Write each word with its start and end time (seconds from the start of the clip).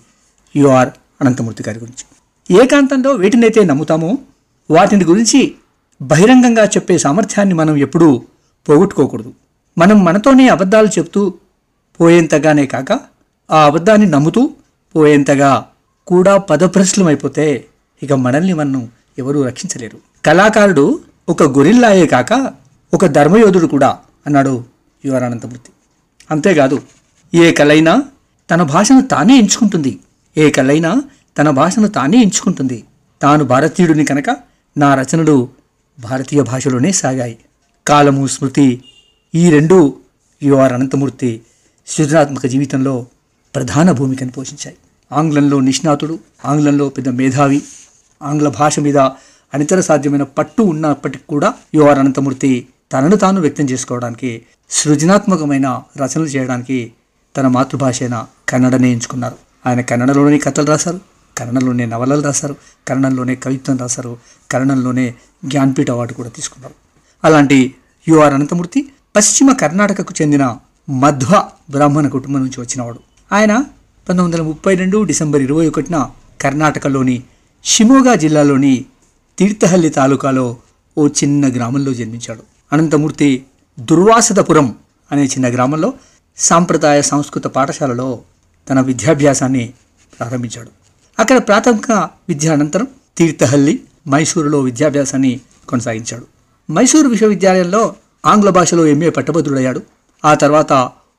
You are 0.56 0.90
Ananthamurthy 1.22 1.64
గారి 1.68 1.80
గురించి. 1.80 2.04
ఏకాంతంలో 2.64 3.12
వేటినైతే 3.12 3.64
నమ్ముతామో 3.64 4.18
వాటిని 4.72 5.06
గురించి 5.06 5.56
బహిరంగంగా 6.02 6.66
చెప్పే 6.66 6.98
సామర్థ్యాన్ని 6.98 7.56
మనం 7.56 7.78
ఎప్పుడూ 7.78 8.22
పోగొట్టుకోకూడదు. 8.70 9.34
మనం 9.78 10.06
మనతోనే 10.06 10.48
అబద్ధాలు 10.48 10.88
చెప్తూ 10.88 11.34
పోయేంతగానే 12.00 12.66
కాక 12.66 13.00
ఆ 13.52 13.66
అబద్ధాన్ని 13.66 14.08
నమ్ముతూ 14.08 14.50
పోయేంతగా 14.96 15.66
కూడా 16.08 16.38
పదప్రశ్నమైపోతే 16.38 17.66
ఇక 18.04 18.14
మనల్ని 18.14 18.54
మనం 18.54 18.90
ఎవరూ 19.20 19.44
రక్షించలేరు. 19.44 19.98
కళాకారుడు 20.26 21.00
ఒక 21.30 21.44
గొరిల్లాయే 21.44 22.06
కాక 22.06 22.54
ఒక 22.94 23.06
ధర్మయోధుడు 23.06 23.68
కూడా 23.68 24.00
అన్నాడు 24.26 24.64
యువరానందమూర్తి. 25.06 25.72
అంతేకాదు 26.32 26.82
ఏ 27.34 27.52
కలైనా 27.52 28.04
తన 28.52 28.64
భాషను 28.64 29.02
తానే 29.02 29.38
ఎంచుకుంటుంది. 29.38 30.00
ఏ 30.38 30.50
కలైనా 30.50 31.02
తన 31.38 31.50
భాషను 31.50 31.88
తానే 31.88 32.22
ఎంచుకుంటుంది. 32.22 32.84
తాను 33.22 33.44
భారతీయుడిని 33.46 34.06
కనుక 34.06 34.36
నా 34.78 34.96
రచనలు 34.96 35.50
భారతీయ 36.00 36.44
భాషలోనే 36.44 36.92
సాగాయి. 36.92 37.38
కాలము 37.88 38.28
స్మృతి 38.28 38.84
ఈ 39.36 39.50
రెండు 39.50 39.98
యువర్ 40.44 40.74
అనంతమూర్తి 40.74 41.42
సృజనాత్మక 41.88 42.46
జీవితంలో 42.46 43.06
ప్రధాన 43.56 43.92
భూమికను 43.92 44.32
పోషించాయి. 44.32 44.78
ఆంగ్లంలో 45.12 45.60
నిష్ణాతుడు 45.60 46.20
ఆంగ్లంలో 46.46 46.90
పెద్ద 46.90 47.10
మేధావి 47.10 47.62
ఆంగ్ల 48.24 48.48
భాష 48.50 48.80
మీద 48.80 48.98
అనితర 49.54 49.80
సాధ్యమైన 49.80 50.24
పట్టు 50.24 50.62
ఉన్నప్పటికీ 50.62 51.24
కూడా 51.30 51.54
యువర్ 51.76 52.00
అనంతమూర్తి 52.00 52.68
తనను 52.92 53.16
తాను 53.16 53.42
వ్యక్తం 53.42 53.66
చేసుకోవడానికి 53.66 54.42
సృజనాత్మకమైన 54.70 55.82
రచనలు 55.98 56.26
చేయడానికి 56.26 56.92
తన 57.38 57.48
మాతృభాష 57.48 58.04
అయిన 58.04 58.26
కన్నడనే 58.50 58.92
ఎంచుకున్నారు. 58.92 59.38
ఆయన 59.66 59.82
కన్నడలోనే 59.82 60.38
కథలు 60.38 60.66
రాశారు 60.66 61.00
కన్నడలోనే 61.38 61.86
నవలలు 61.86 62.22
రాశారు 62.22 62.56
కన్నడంలోనే 62.88 63.36
కవిత్వం 63.36 63.78
రాశారు 63.78 64.18
కన్నడంలోనే 64.52 65.14
జ్ఞాన్పీఠ 65.46 65.92
అవార్డు 65.92 66.14
కూడా 66.14 66.30
తీసుకున్నారు. 66.30 66.76
అలాంటి 67.24 67.76
యుఆర్ 68.08 68.34
అనంతమూర్తి 68.34 68.90
పశ్చిమ 69.16 69.54
కర్ణాటకకు 69.54 70.14
చెందిన 70.22 70.58
మధ్వ 70.90 71.44
బ్రాహ్మణ 71.70 72.08
కుటుంబం 72.08 72.40
నుంచి 72.40 72.62
వచ్చినవాడు. 72.62 73.00
ఆయన 73.32 73.54
పంతొమ్మిది 74.10 74.26
వందల 74.26 74.42
ముప్పై 74.42 74.76
రెండు 74.76 75.04
డిసెంబర్ 75.04 75.42
ఇరవై 75.42 75.68
ఒకటిన 75.68 76.10
కర్ణాటకలోని 76.42 77.24
షిమోగా 77.64 78.16
జిల్లాలోని 78.16 78.86
తీర్థహల్లి 79.40 79.90
తాలూకాలో 79.90 80.58
ఓ 80.98 81.08
చిన్న 81.08 81.50
గ్రామంలో 81.56 81.94
జన్మించాడు. 81.94 82.55
అనంతమూర్తి 82.76 83.46
దుర్వాసదపురం 83.80 84.76
అనే 85.12 85.24
చిన్న 85.26 85.48
గ్రామంలో 85.48 85.94
సాంప్రదాయ 86.38 87.02
సంస్కృత 87.02 87.44
పాఠశాలలో 87.44 88.20
తన 88.70 88.80
విద్యాభ్యాసాన్ని 88.80 89.74
ప్రారంభించాడు. 90.20 90.70
అక్కడ 91.20 91.38
ప్రాథమిక 91.38 91.92
విద్య 92.30 92.50
అనంతరం 92.50 92.88
తీర్థహల్లి 93.18 93.84
మైసూరులో 94.08 94.60
విద్యాభ్యాసాన్ని 94.60 95.40
కొనసాగించాడు. 95.70 96.26
మైసూరు 96.72 97.08
విశ్వవిద్యాలయంలో 97.08 97.96
ఆంగ్ల 98.26 98.50
భాషలో 98.50 98.86
ఎంఏ 98.86 99.10
పట్టభద్రుడయ్యాడు. 99.10 99.82
ఆ 100.26 100.34
తర్వాత 100.34 100.74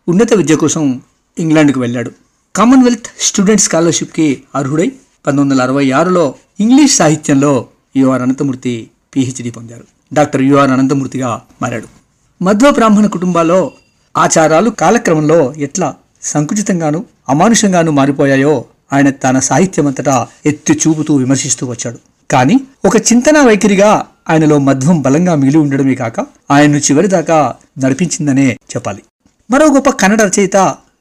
ఉన్నత 0.09 0.35
విద్య 0.35 0.57
కోసం 0.57 1.03
ఇంగ్లాండ్కు 1.39 1.81
వెళ్ళాడు. 1.81 2.11
కామన్వెల్త్ 2.57 3.07
స్టూడెంట్ 3.21 3.61
స్కాలర్షిప్కి 3.61 4.43
అర్హుడై 4.55 4.89
పంతొమ్మిది 5.27 5.51
వందల 5.51 5.63
అరవై 5.63 5.91
ఆరులో 5.91 6.35
ఇంగ్లీష్ 6.61 6.97
సాహిత్యంలో 6.97 7.69
యువర్ 7.97 8.23
అనంతమూర్తి 8.23 8.91
పిహెచ్డి 9.17 9.51
పొందారు. 9.51 9.96
డాక్టర్ 10.13 10.43
యుఆర్ 10.43 10.71
అనంతమూర్తిగా 10.71 11.41
మారాడు. 11.63 11.89
మధ్వ 12.43 12.71
బ్రాహ్మణ 12.71 13.07
కుటుంబాల్లో 13.07 13.73
ఆచారాలు 14.17 14.71
కాలక్రమంలో 14.71 15.55
ఎట్లా 15.57 15.95
సంకుచితంగాను 16.23 17.05
అమానుషంగాను 17.29 17.93
మారిపోయాయో 17.93 18.65
ఆయన 18.93 19.11
తన 19.11 19.39
సాహిత్యమంతటా 19.39 20.27
ఎత్తి 20.47 20.73
చూపుతూ 20.73 21.17
విమర్శిస్తూ 21.17 21.67
వచ్చాడు. 21.67 21.99
కానీ 22.31 22.61
ఒక 22.85 22.97
చింతన 22.97 23.43
వైఖరిగా 23.43 24.07
ఆయనలో 24.31 24.59
మధ్వం 24.59 25.03
బలంగా 25.03 25.35
మిగిలి 25.35 25.59
ఉండడమే 25.59 25.95
కాక 25.95 26.21
ఆయన్ను 26.51 26.79
చివరిదాకా 26.79 27.55
నడిపించిందనే 27.79 28.49
చెప్పాలి. 28.53 29.03
మరో 29.51 29.67
గొప్ప 29.67 29.91
కన్నడ 29.91 30.23
రచయిత 30.23 30.57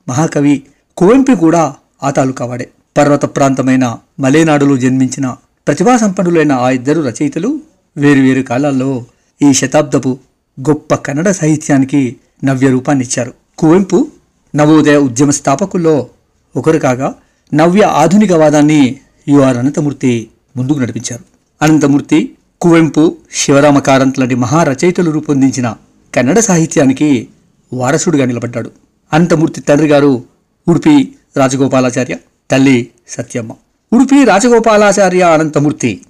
మహాకవి 0.09 0.63
కువెంపు 0.97 1.35
కూడా 1.35 1.73
ఆ 2.03 2.09
తాలూకా 2.09 2.45
వాడే 2.45 2.69
పర్వత 2.97 3.25
ప్రాంతమైన 3.25 3.97
మలేనాడులో 4.19 4.77
జన్మించిన 4.77 5.35
ప్రతిభా 5.67 5.97
సంపన్నులైన 5.97 6.51
ఆ 6.51 6.69
ఇద్దరు 6.69 7.01
రచయితలు 7.01 7.59
వేరువేరు 7.97 8.41
కాలాల్లో 8.41 9.05
ఈ 9.41 9.53
శతాబ్దపు 9.53 10.17
గొప్ప 10.59 10.95
కన్నడ 10.95 11.31
సాహిత్యానికి 11.31 12.15
నవ్య 12.43 12.69
రూపాన్నిచ్చారు. 12.69 13.33
కువెంపు 13.57 14.07
నవోదయ 14.55 14.97
ఉద్యమ 14.97 15.29
స్థాపకుల్లో 15.29 16.09
ఒకరు 16.55 16.77
కాగా 16.77 17.15
నవ్య 17.53 17.81
ఆధునికవాదాన్ని 17.81 18.99
యుఆర్ 19.27 19.57
అనంతమూర్తి 19.57 20.27
ముందుకు 20.57 20.79
నడిపించారు. 20.79 21.23
అనంతమూర్తి 21.61 22.31
కువెంపు 22.61 23.17
శివరామ 23.33 23.79
కారంత్ 23.79 24.19
లాంటి 24.19 24.35
మహారచయితలు 24.35 25.11
రూపొందించిన 25.11 25.75
కన్నడ 26.15 26.39
సాహిత్యానికి 26.39 27.27
వారసుడిగా 27.73 28.25
నిలబడ్డాడు. 28.25 28.71
అనంతమూర్తి 29.13 29.61
తండ్రి 29.61 29.87
గారు 29.87 30.23
ఉడిపి 30.67 31.15
రాజగోపాలాచార్య 31.37 32.17
తల్లి 32.51 32.87
సత్యమ్మ. 33.07 33.51
ఉడిపి 33.93 34.23
రాజగోపాలాచార్య 34.23 35.21
అనంతమూర్తి 35.21 36.01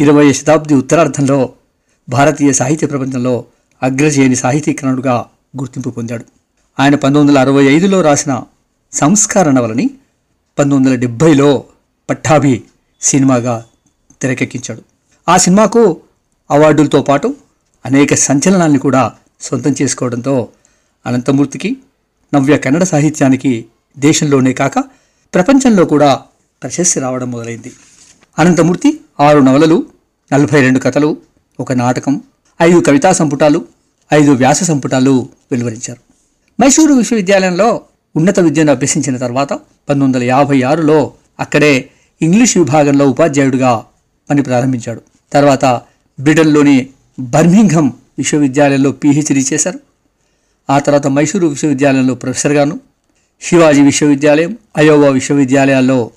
ఇరవై 0.00 0.32
శతాబ్ది 0.32 0.74
ఉత్తరార్ధంలో 0.74 1.52
భారతీయ 2.08 2.52
సాహిత్య 2.52 2.86
ప్రపంచంలో 2.86 3.44
అగ్రజేని 3.82 4.36
సాహితీకరణుడుగా 4.36 5.26
గుర్తింపు 5.56 5.90
పొందాడు. 5.90 6.24
ఆయన 6.80 6.94
పంతొమ్మిది 6.94 7.38
వందల 7.38 7.38
అరవై 7.38 7.64
ఐదులో 7.64 8.00
రాసిన 8.00 8.42
సంస్కార 8.92 9.50
నవలని 9.50 9.90
పంతొమ్మిది 10.58 10.90
వందల 10.90 11.00
డెబ్భైలో 11.00 11.64
పట్టాభి 12.10 12.64
సినిమాగా 13.00 13.64
తెరకెక్కించాడు. 14.22 14.82
ఆ 15.28 15.36
సినిమాకు 15.36 16.00
అవార్డులతో 16.50 17.02
పాటు 17.02 17.34
అనేక 17.86 18.14
సంచలనాల్ని 18.14 18.78
కూడా 18.78 19.12
సొంతం 19.40 19.74
చేసుకోవడంతో 19.82 20.48
అనంతమూర్తికి 21.06 21.76
నవ్య 22.34 22.56
కన్నడ 22.56 22.82
సాహిత్యానికి 22.82 23.64
దేశంలోనే 23.98 24.52
కాక 24.52 24.78
ప్రపంచంలో 25.34 25.84
కూడా 25.84 26.20
ప్రశస్తి 26.62 27.00
రావడం 27.00 27.30
మొదలైంది. 27.30 27.72
అనంతమూర్తి 28.38 29.00
ఆరు 29.20 29.38
నవలలు 29.38 29.86
నలభై 30.32 30.60
రెండు 30.60 30.78
కథలు 30.78 31.16
ఒక 31.60 31.72
నాటకం 31.72 32.20
ఐదు 32.62 32.80
కవితా 32.80 33.12
సంపుటాలు 33.12 33.64
ఐదు 34.14 34.30
వ్యాస 34.30 34.62
సంపుటాలు 34.62 35.28
వెలువరించారు. 35.52 36.00
మైసూరు 36.62 36.94
విశ్వవిద్యాలయంలో 36.94 37.80
ఉన్నత 38.16 38.40
విద్యను 38.40 38.70
అభ్యసించిన 38.70 39.16
తర్వాత 39.16 39.52
పంతొమ్మిది 39.52 40.04
వందల 40.04 40.22
యాభై 40.22 40.62
ఆరులో 40.62 41.12
అక్కడే 41.40 41.90
ఇంగ్లీష్ 42.22 42.56
విభాగంలో 42.56 43.10
ఉపాధ్యాయుడిగా 43.10 43.84
పని 44.30 44.42
ప్రారంభించాడు. 44.42 45.00
తర్వాత 45.32 45.64
బ్రిటన్లోని 46.20 46.88
బర్మింఘమ్ 47.20 47.90
విశ్వవిద్యాలయంలో 48.18 48.92
పీహెచ్డీ 48.92 49.44
చేశారు. 49.52 49.80
ఆ 50.70 50.78
తర్వాత 50.78 51.06
మైసూరు 51.06 51.46
విశ్వవిద్యాలయంలో 51.46 52.14
ప్రొఫెసర్గాను 52.14 52.80
శివాజీ 53.40 53.82
విశ్వవిద్యాలయం 53.82 54.58
అయోవా 54.76 55.08
విశ్వవిద్యాలయాల్లో 55.08 56.10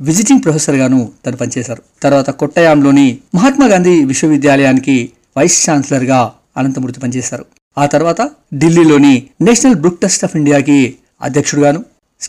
విజిటింగ్ 0.00 0.44
ప్రొఫెసర్గాను 0.44 1.12
తను 1.26 1.36
పనిచేశారు. 1.36 1.82
తర్వాత 2.02 2.30
కొట్టయాంలోని 2.30 3.18
మహాత్మా 3.34 3.66
గాంధీ 3.66 4.04
విశ్వవిద్యాలయానికి 4.04 5.10
వైస్ 5.38 5.70
ఛాన్సలర్గా 5.70 6.32
అనంతమూర్తి 6.56 7.00
పనిచేశారు. 7.00 7.46
ఆ 7.78 7.86
తర్వాత 7.86 8.30
ఢిల్లీలోని 8.54 9.22
నేషనల్ 9.40 9.74
బుక్ 9.74 9.98
ట్రస్ట్ 9.98 10.24
ఆఫ్ 10.24 10.36
ఇండియాకి 10.36 10.94
అధ్యక్షుడుగాను 11.22 11.84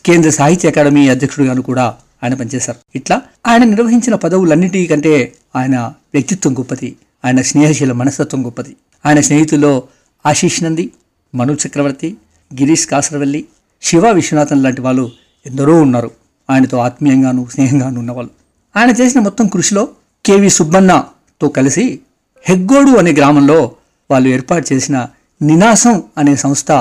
కేంద్ర 0.06 0.30
సాహిత్య 0.30 0.70
అకాడమీ 0.70 1.10
అధ్యక్షుడుగాను 1.10 1.62
కూడా 1.62 1.96
ఆయన 2.24 2.34
పనిచేశారు. 2.34 2.78
ఇట్లా 2.96 3.22
ఆయన 3.48 3.64
నిర్వహించిన 3.64 4.16
పదవులన్నిటి 4.16 4.86
కంటే 4.86 5.34
ఆయన 5.56 5.80
వ్యక్తిత్వం 6.14 6.54
గొప్పది 6.54 6.96
ఆయన 7.26 7.42
స్నేహశీల 7.42 7.92
మనస్తత్వం 7.92 8.46
గొప్పది. 8.46 8.76
ఆయన 9.06 9.20
స్నేహితుల్లో 9.20 9.84
ఆశీష్ 10.26 10.64
నంది 10.64 10.92
మను 11.36 11.58
చక్రవర్తి 11.68 12.18
గిరీష్ 12.62 12.88
కాసరవల్లి 12.88 13.46
శివ 13.82 14.12
విశ్వనాథన్ 14.12 14.64
లాంటి 14.64 14.82
వాళ్ళు 14.82 15.12
ఎందరో 15.46 15.82
ఉన్నారు. 15.82 16.12
ఆయనతో 16.50 16.78
ఆత్మీయంగాను 16.78 17.48
స్నేహంగాను 17.54 18.00
ఉన్నవాళ్ళు. 18.00 18.32
ఆయన 18.80 18.90
చేసిన 18.90 19.20
మొత్తం 19.22 19.48
కృషిలో 19.48 19.88
కేవి 20.26 20.50
సుబ్బన్నతో 20.50 21.48
కలిసి 21.48 22.00
హెగ్గోడు 22.42 22.92
అనే 22.92 23.12
గ్రామంలో 23.12 23.72
వాళ్ళు 24.12 24.30
ఏర్పాటు 24.30 24.74
చేసిన 24.74 25.08
నినాసం 25.42 26.04
అనే 26.18 26.36
సంస్థ 26.36 26.72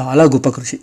చాలా 0.00 0.24
గొప్ప 0.24 0.48
కృషి. 0.48 0.80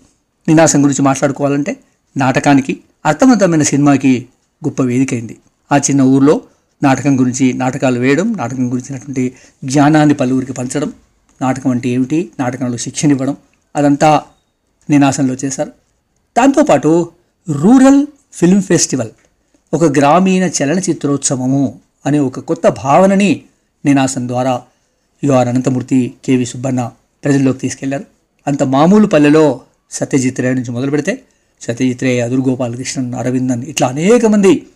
నినాసం 0.48 0.84
గురించి 0.84 1.02
మాట్లాడుకోవాలంటే 1.02 1.78
నాటకానికి 2.18 2.80
అర్థవంతమైన 3.06 3.64
సినిమాకి 3.64 4.26
గొప్ప 4.66 4.82
వేదికైంది 4.82 5.38
ఆ 5.72 5.78
చిన్న 5.78 6.02
ఊర్లో 6.02 6.42
నాటకం 6.84 7.20
గురించి 7.20 7.54
నాటకాలు 7.54 8.00
వేయడం 8.00 8.34
నాటకం 8.34 8.72
గురించినటువంటి 8.72 9.34
జ్ఞానాన్ని 9.64 10.16
పలువురికి 10.16 10.54
పంచడం 10.54 10.94
నాటకం 11.42 11.70
అంటే 11.70 11.90
ఏమిటి 11.90 12.32
నాటకంలో 12.40 12.78
శిక్షణ 12.78 13.12
ఇవ్వడం 13.12 13.38
అదంతా 13.76 14.24
నినాసంలో 14.90 15.34
చేశారు. 15.34 15.70
దాంతోపాటు 16.38 17.10
రూరల్ 17.50 18.08
ఫిల్మ్ 18.34 18.62
ఫెస్టివల్ 18.62 19.10
ఒక 19.74 19.84
గ్రామీణ 19.84 20.44
చలనచిత్రోత్సవము 20.44 21.80
అనే 22.06 22.20
ఒక 22.20 22.40
కొత్త 22.40 22.68
భావనని 22.68 23.42
నినాసం 23.86 24.28
ద్వారా 24.28 24.62
యుఆర్ 25.24 25.48
అనంతమూర్తి 25.48 26.14
కేవి 26.26 26.46
సుబ్బన్న 26.46 26.92
ప్రజల్లోకి 27.24 27.60
తీసుకెళ్ళారు. 27.60 28.04
అంత 28.48 28.64
మామూలు 28.64 29.08
పల్లెలో 29.08 29.62
సత్యజిత్ 29.92 30.40
రే 30.40 30.54
నుంచి 30.54 30.72
మొదలు 30.72 30.92
పెడితే 30.92 31.22
సత్యజిత్ 31.62 32.04
రే 32.04 32.20
అదురు 32.20 32.42
గోపాలకృష్ణన్ 32.42 33.14
అరవిందన్ 33.14 33.64
ఇట్లా 33.64 33.88
అనేక 33.88 34.26
మంది 34.26 34.68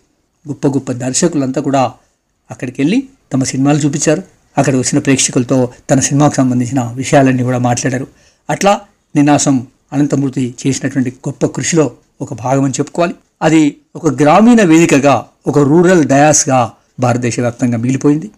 గొప్ప 0.48 0.66
గొప్ప 0.66 0.92
దర్శకులంతా 0.92 1.60
కూడా 1.60 1.92
అక్కడికి 2.50 2.82
వెళ్ళి 2.82 3.08
తమ 3.32 3.42
సినిమాలు 3.42 3.78
చూపించారు. 3.78 4.22
అక్కడ 4.58 4.74
వచ్చిన 4.76 4.98
ప్రేక్షకులతో 4.98 5.72
తన 5.90 6.00
సినిమాకు 6.00 6.34
సంబంధించిన 6.34 6.92
విషయాలన్నీ 6.94 7.42
కూడా 7.42 7.58
మాట్లాడారు. 7.58 8.06
అట్లా 8.50 8.80
నినాసం 9.16 9.66
అనంతమూర్తి 9.92 10.54
చేసినటువంటి 10.66 11.10
గొప్ప 11.10 11.46
కృషిలో 11.46 11.92
ఒక 12.20 12.34
భాగం 12.34 12.64
అని 12.64 12.72
చెప్పుకోవాలి. 12.72 13.14
అది 13.42 13.76
ఒక 13.96 14.06
గ్రామీణ 14.08 14.62
వేదికగా 14.62 15.26
ఒక 15.46 15.58
రూరల్ 15.58 16.04
డయాస్గా 16.04 16.72
భారతదేశ 17.00 17.40
వ్యాప్తంగా 17.40 17.78
మిగిలిపోయింది 17.78 18.30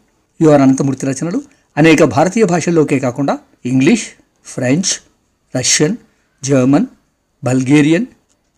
యువర్ 0.42 0.60
అనంతమూర్తి 0.60 1.06
రచనలు. 1.06 1.42
అనేక 1.76 2.04
భారతీయ 2.04 2.44
భాషల్లోకే 2.44 2.98
కాకుండా 2.98 3.38
English 3.66 4.06
French 4.44 5.02
Russian 5.56 5.96
German 6.44 6.86
Bulgarian 7.44 8.06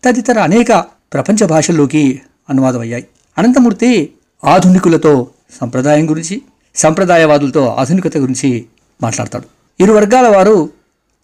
తదితర 0.03 0.39
అనేక 0.39 0.71
ప్రపంచ 1.13 1.45
భాషల్లోకి 1.45 2.21
అనువాదమయ్యాయి. 2.49 3.07
అనంతమూర్తి 3.37 4.13
ఆధునికులతో 4.43 5.27
సంప్రదాయం 5.61 6.09
గురించి 6.09 6.41
సంప్రదాయవాదులతో 6.75 7.67
ఆధునికత 7.67 8.17
గురించి 8.17 8.65
మాట్లాడతాడు. 9.03 9.47
ఇరు 9.79 9.93
వర్గాల 9.93 10.27
వారు 10.37 10.69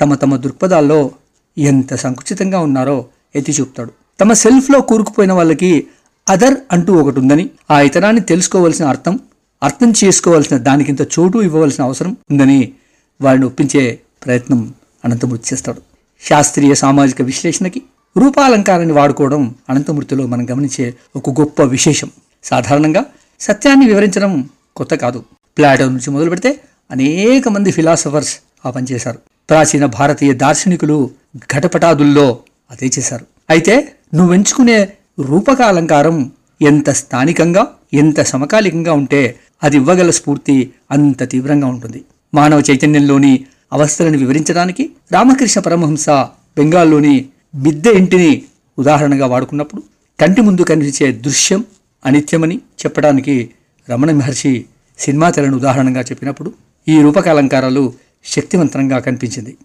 తమ 0.02 0.16
తమ 0.16 0.36
దృక్పథాల్లో 0.36 1.12
ఎంత 1.58 1.96
సంకుచితంగా 1.96 2.60
ఉన్నారో 2.60 3.06
ఎత్తి 3.36 3.52
చూపుతాడు. 3.52 3.92
తమ 4.20 4.34
సెల్ఫ్లో 4.34 4.82
కూరుకుపోయిన 4.82 5.34
వాళ్ళకి 5.34 5.88
అదర్ 6.30 6.56
అంటూ 6.72 6.94
ఒకటి 6.94 7.20
ఉందని 7.20 7.50
ఆ 7.72 7.82
ఇతరాన్ని 7.82 8.22
తెలుసుకోవలసిన 8.22 8.86
అర్థం 8.86 9.20
అర్థం 9.64 9.94
చేసుకోవాల్సిన 10.04 10.58
దానికింత 10.58 11.02
చోటు 11.02 11.38
ఇవ్వవలసిన 11.38 11.84
అవసరం 11.84 12.18
ఉందని 12.32 12.74
వారిని 13.22 13.46
ఒప్పించే 13.46 14.00
ప్రయత్నం 14.26 14.74
అనంతమూర్తి 15.06 15.50
చేస్తాడు. 15.54 15.82
శాస్త్రీయ 16.30 16.74
సామాజిక 16.74 17.22
విశ్లేషణకి 17.22 17.82
రూపాలంకారాన్ని 18.18 18.94
వాడుకోవడం 18.94 19.56
అనంతమూర్తిలో 19.70 20.28
మనం 20.28 20.50
గమనించే 20.50 20.94
ఒక 21.16 21.30
గొప్ప 21.30 21.62
విశేషం. 21.64 22.10
సాధారణంగా 22.44 23.06
సత్యాన్ని 23.40 23.86
వివరించడం 23.88 24.50
కొత్త 24.76 24.96
కాదు. 24.96 25.24
ప్లాటో 25.58 25.90
నుంచి 25.90 26.12
మొదలు 26.12 26.30
పెడితే 26.30 26.60
అనేక 26.92 27.48
మంది 27.48 27.72
ఫిలాసఫర్స్ 27.72 28.38
ఆ 28.66 28.70
పనిచేశారు 28.70 29.18
ప్రాచీన 29.50 29.86
భారతీయ 29.86 30.34
దార్శనికులు 30.34 31.10
ఘటపటాదుల్లో 31.38 32.40
అదే 32.74 32.88
చేశారు. 33.00 33.26
అయితే 33.50 33.74
నువ్వెంచుకునే 34.16 34.78
రూపక 35.20 35.62
అలంకారం 35.62 36.32
ఎంత 36.62 36.90
స్థానికంగా 36.90 37.64
ఎంత 37.94 38.22
సమకాలికంగా 38.22 38.94
ఉంటే 38.94 39.22
అది 39.64 39.78
ఇవ్వగల 39.78 40.12
స్ఫూర్తి 40.12 40.56
అంత 40.92 41.30
తీవ్రంగా 41.30 41.68
ఉంటుంది. 41.68 42.04
మానవ 42.34 42.64
చైతన్యంలోని 42.72 43.46
అవస్థలను 43.74 44.18
వివరించడానికి 44.18 44.90
రామకృష్ణ 45.12 45.62
పరమహంస 45.62 46.10
బెంగాల్లోని 46.58 47.26
బిద్దె 47.56 47.92
ఇంటిని 47.92 48.42
ఉదాహరణగా 48.80 49.26
వాడుకున్నప్పుడు 49.26 49.84
కంటి 50.20 50.42
ముందు 50.42 50.62
కనిపించే 50.62 51.12
దృశ్యం 51.12 51.66
అనిత్యమని 52.06 52.58
చెప్పడానికి 52.82 53.50
రమణ 53.90 54.12
మహర్షి 54.12 54.66
సినిమా 55.00 55.30
తెరను 55.30 55.58
ఉదాహరణగా 55.58 56.02
చెప్పినప్పుడు 56.02 56.54
ఈ 56.88 57.02
రూపకాలంకారాలు 57.02 57.94
శక్తివంతంగా 58.26 59.00
కనిపించింది. 59.00 59.58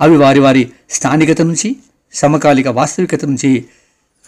అవి 0.00 0.16
వారి 0.16 0.40
వారి 0.40 0.62
స్థానికత 0.90 1.42
నుంచి 1.42 1.76
సమకాలిక 2.14 2.68
వాస్తవికత 2.68 3.24
నుంచి 3.24 3.64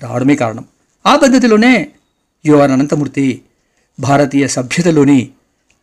రావడమే 0.02 0.34
కారణం. 0.34 0.64
ఆ 1.06 1.16
పద్ధతిలోనే 1.16 1.88
యువన్ 2.46 2.72
అనంతమూర్తి 2.72 3.42
భారతీయ 4.00 4.48
సభ్యతలోని 4.48 5.30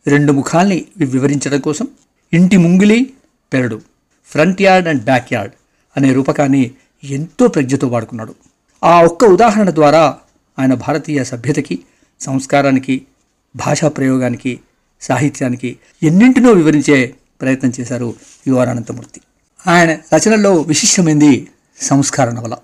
రెండు 0.08 0.32
ముఖాల్ని 0.32 0.86
వివరించడం 0.98 1.60
కోసం 1.60 1.88
ఇంటి 2.34 2.58
ముంగిలి 2.58 3.14
పెరడు. 3.54 3.82
Front 4.26 4.62
yard 4.62 4.88
and 4.88 5.04
back 5.04 5.34
yard 5.34 5.54
అనే 5.98 6.14
రూపకాన్ని 6.14 6.72
ఎంతో 7.04 7.48
ప్రజ్ఞతో 7.48 7.88
వాడుకున్నాడు. 7.88 8.36
ఆ 8.84 9.02
ఒక్క 9.02 9.26
ఉదాహరణ 9.26 9.70
ద్వారా 9.70 10.18
ఆయన 10.60 10.74
భారతీయ 10.74 11.24
సభ్యతకి 11.24 11.80
సంస్కారానికి 12.22 13.02
భాషా 13.56 13.88
ప్రయోగానికి 13.88 14.60
సాహిత్యానికి 15.02 15.78
ఎన్నింటినో 16.04 16.52
వివరించే 16.52 17.16
ప్రయత్నం 17.42 17.72
చేశారు 17.80 18.16
యువరానంతమూర్తి 18.48 19.22
ఆయన 19.68 19.92
రచనల్లో 20.16 20.62
విశిష్టమైంది 20.62 21.48
సంస్కార 21.82 22.30
నవల. 22.30 22.56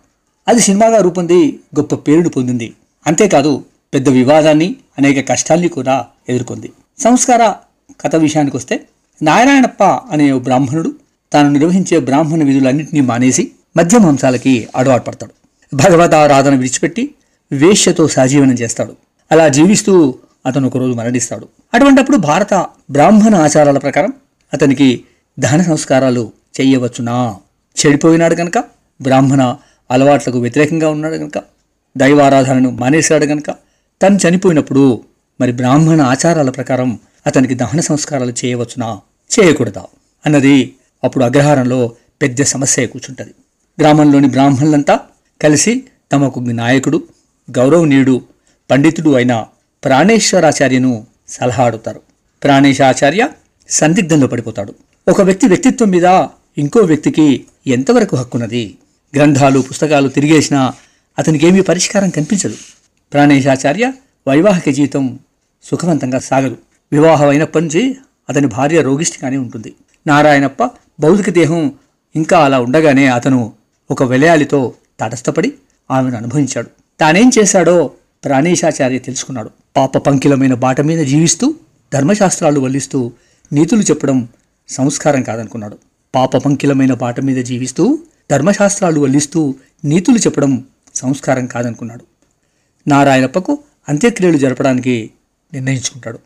అది 0.47 0.59
సినిమాగా 0.59 0.97
రూపొంది 0.97 1.59
గొప్ప 1.79 1.95
పేరును 1.95 2.29
పొందింది. 2.29 2.73
అంతేకాదు 3.07 3.63
పెద్ద 3.93 4.09
వివాదాన్ని 4.09 4.75
అనేక 4.97 5.29
కష్టాల్ని 5.29 5.67
కూడా 5.67 6.05
ఎదుర్కొంది. 6.29 6.71
సంస్కార 6.99 7.53
కథ 8.01 8.15
విషయానికి 8.15 8.57
వస్తే 8.57 8.85
నారాయణప్ప 9.21 9.83
అనే 9.83 10.33
బ్రాహ్మణుడు 10.33 10.93
తాను 11.33 11.49
నిర్వహించే 11.49 11.99
బ్రాహ్మణ 11.99 12.43
విధులన్నింటినీ 12.43 13.01
మానేసి 13.01 13.51
మధ్యమాంసాలకి 13.77 14.67
అడవాటు 14.75 15.03
పడతాడు 15.03 15.33
భగవతారాధన 15.75 16.55
విడిచిపెట్టి 16.55 17.15
వేశ్యతో 17.51 18.07
సహజీవనం 18.07 18.53
చేస్తాడు. 18.53 18.95
అలా 19.31 19.47
జీవిస్తూ 19.47 20.15
అతను 20.45 20.67
ఒకరోజు 20.67 20.93
మరణిస్తాడు. 20.93 21.47
అటువంటప్పుడు 21.73 22.17
భారత 22.17 22.53
బ్రాహ్మణ 22.91 23.35
ఆచారాల 23.35 23.77
ప్రకారం 23.77 24.13
అతనికి 24.53 25.03
దహన 25.39 25.61
సంస్కారాలు 25.61 26.31
చేయవచ్చునా? 26.61 27.35
చెడిపోయినాడు 27.85 28.35
కనుక 28.35 28.63
బ్రాహ్మణ 29.01 29.55
అలవాట్లకు 29.91 30.39
వ్యతిరేకంగా 30.39 30.89
ఉన్నాడు 30.89 31.15
కనుక 31.15 31.43
దైవారాధనను 31.97 32.69
మానేశాడు 32.69 33.25
కనుక 33.25 33.55
తను 34.01 34.19
చనిపోయినప్పుడు 34.29 35.03
మరి 35.41 35.51
బ్రాహ్మణ 35.51 36.01
ఆచారాల 36.01 36.49
ప్రకారం 36.49 36.99
అతనికి 37.27 37.53
దహన 37.53 37.79
సంస్కారాలు 37.79 38.33
చేయవచ్చునా? 38.45 38.99
చేయకూడదా? 39.39 39.85
అన్నది 40.25 40.75
అప్పుడు 41.03 41.23
అగ్రహారంలో 41.23 41.91
పెద్ద 42.21 42.41
సమస్య 42.41 42.87
కూర్చుంటుంది. 42.87 43.31
గ్రామంలోని 43.79 44.27
బ్రాహ్మణులంతా 44.27 44.99
కలిసి 45.41 45.83
తమకు 46.11 46.39
నాయకుడు 46.39 47.03
గౌరవనీయుడు 47.57 48.21
పండితుడు 48.71 49.09
అయిన 49.09 49.45
ప్రాణేశ్వరాచార్యను 49.83 51.07
సలహా 51.27 51.65
అడుగుతారు 51.65 52.01
ప్రాణేశాచార్య 52.43 53.29
సందిగ్ధంలో 53.69 54.27
పడిపోతాడు. 54.27 54.75
ఒక 55.07 55.21
వ్యక్తి 55.21 55.47
వ్యక్తిత్వం 55.47 55.89
మీద 55.89 56.27
ఇంకో 56.57 56.79
వ్యక్తికి 56.79 57.45
ఎంతవరకు 57.67 58.15
హక్కున్నది? 58.15 58.77
గ్రంథాలు 59.15 59.59
పుస్తకాలు 59.59 60.09
తిరిగేసినా 60.09 60.73
అతనికి 61.19 61.47
ఏమీ 61.47 61.61
పరిష్కారం 61.61 62.09
కనిపించదు. 62.09 62.55
ప్రాణేశాచార్య 63.13 63.93
వైవాహిక 64.27 64.69
జీవితం 64.69 65.19
సుఖవంతంగా 65.63 66.19
సాగదు. 66.19 66.57
వివాహం 66.91 67.29
అయినప్పటి 67.29 67.65
నుంచి 67.65 67.97
అతని 68.29 68.47
భార్య 68.47 68.81
రోగిష్టిగానే 68.81 69.37
ఉంటుంది. 69.37 69.75
నారాయణప్ప 70.07 70.63
భౌతిక 70.99 71.29
దేహం 71.29 71.73
ఇంకా 72.15 72.39
అలా 72.45 72.59
ఉండగానే 72.59 73.07
అతను 73.07 73.53
ఒక 73.91 74.03
వెలయాలితో 74.03 74.73
తటస్థపడి 74.99 75.53
ఆమెను 75.91 76.17
అనుభవించాడు. 76.17 76.69
తానేం 76.99 77.31
చేశాడో 77.39 77.91
ప్రాణేశాచార్య 78.25 78.99
తెలుసుకున్నాడు. 78.99 79.49
పాప 79.77 79.97
పంకిలమైన 79.97 80.53
బాట 80.53 80.81
మీద 80.81 81.05
జీవిస్తూ 81.05 81.55
ధర్మశాస్త్రాలు 81.93 82.59
వల్లిస్తూ 82.59 83.11
నీతులు 83.53 83.81
చెప్పడం 83.81 84.27
సంస్కారం 84.69 85.23
కాదనుకున్నాడు. 85.23 85.77
పాప 86.15 86.37
పంకిలమైన 86.37 86.93
బాట 86.93 87.19
మీద 87.19 87.45
జీవిస్తూ 87.45 87.99
ధర్మశాస్త్రాలు 88.31 88.99
వల్లిస్తూ 88.99 89.55
నీతులు 89.85 90.17
చెప్పడం 90.17 90.65
సంస్కారం 90.95 91.45
కాదనుకున్నాడు. 91.45 92.05
నారాయణప్పకు 92.87 93.59
అంత్యక్రియలు 93.89 94.37
జరపడానికి 94.37 95.11
నిర్ణయించుకుంటాడు. 95.53 96.19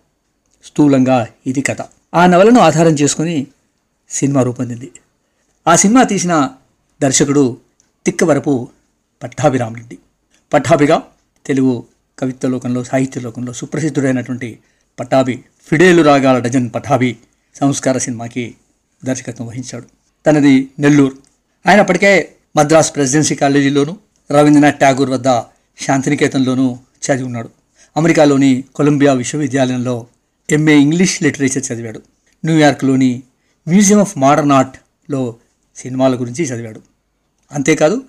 స్థూలంగా 0.65 1.27
ఇది 1.47 1.61
కథ. 1.61 1.77
ఆ 2.13 2.25
నవలను 2.25 2.59
ఆధారం 2.59 2.91
చేసుకుని 2.91 3.47
సినిమా 4.09 4.43
రూపొందింది. 4.43 4.91
ఆ 5.67 5.75
సినిమా 5.75 6.03
తీసిన 6.03 6.49
దర్శకుడు 7.01 7.57
తిక్కవరపు 8.05 8.67
పట్టాభిరామరెడ్డి 9.23 9.97
పట్టాభిగా 10.53 11.03
తెలుగు 11.45 11.85
కవిత్వ 12.19 12.49
లోకంలో 12.49 12.83
సాహిత్య 12.83 13.21
లోకంలో 13.21 13.53
సుప్రసిద్ధుడైనటువంటి 13.53 14.59
పట్టాభి 14.99 15.43
ఫిడేలు 15.67 16.01
రాగాల 16.01 16.39
డజన్ 16.39 16.69
పట్టాభి 16.75 17.17
సంస్కార 17.55 17.97
సినిమాకి 17.97 18.55
దర్శకత్వం 19.05 19.47
వహించాడు. 19.47 19.85
తనది 20.25 20.69
నెల్లూరు. 20.79 21.32
ఆయన 21.67 21.79
అప్పటికే 21.79 22.35
మద్రాస్ 22.55 22.95
ప్రెసిడెన్సీ 22.95 23.35
కాలేజీలోను 23.35 23.97
రవీంద్రనాథ్ 24.31 24.79
ఠాగూర్ 24.79 25.09
వద్ద 25.09 25.41
శాంతినికేతన్లోనూ 25.79 26.77
చదివి 27.05 27.23
ఉన్నాడు. 27.23 27.49
అమెరికాలోని 27.97 28.63
కొలంబియా 28.75 29.13
విశ్వవిద్యాలయంలో 29.13 30.07
ఎంఏ 30.49 30.73
ఇంగ్లీష్ 30.73 31.23
లిటరేచర్ 31.23 31.71
చదివాడు. 31.73 32.01
న్యూయార్క్లోని 32.45 33.23
మ్యూజియం 33.67 33.99
ఆఫ్ 33.99 34.17
మోడర్న్ 34.17 34.51
ఆర్ట్లో 34.51 35.35
సినిమాల 35.75 36.15
గురించి 36.15 36.45
చదివాడు. 36.45 36.81
అంతేకాదు 37.51 38.03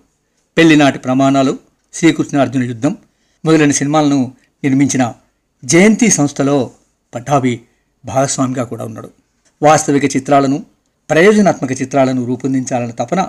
పెళ్ళినాటి 0.58 0.98
ప్రమాణాలు 0.98 1.58
శ్రీకృష్ణ 1.94 2.38
అర్జున 2.38 2.62
యుద్ధం 2.62 2.96
మొదలైన 3.44 3.70
సినిమాలను 3.70 4.32
నిర్మించిన 4.64 5.14
జయంతి 5.64 6.10
సంస్థలో 6.10 6.70
పట్టాభి 7.14 7.60
భాగస్వామిగా 8.04 8.64
కూడా 8.64 8.84
ఉన్నాడు. 8.84 9.10
వాస్తవిక 9.62 10.16
చిత్రాలను 10.16 10.66
ప్రయోజనాత్మక 11.10 11.82
చిత్రాలను 11.82 12.24
రూపొందించాలన్న 12.24 12.92
తపన 12.92 13.28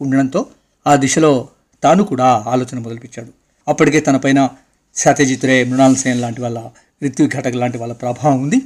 ఉండడంతో 0.00 0.46
ఆ 0.86 0.96
దిశలో 0.96 1.48
తాను 1.82 2.04
కూడా 2.04 2.44
ఆలోచన 2.46 2.78
మొదలుపెట్టాడు. 2.78 3.28
అప్పటికే 3.68 4.00
తనపైన 4.00 4.48
సత్యజిత్ 4.94 5.44
రే 5.44 5.64
మృణాల్ 5.64 5.96
సేన్ 5.96 6.20
లాంటి 6.20 6.40
వాళ్ళ 6.40 6.70
రిత్విక్ 7.02 7.34
ఘటక్ 7.34 7.56
లాంటి 7.56 7.78
వాళ్ళ 7.78 7.92
ప్రభావం 7.92 8.42
ఉంది. 8.42 8.62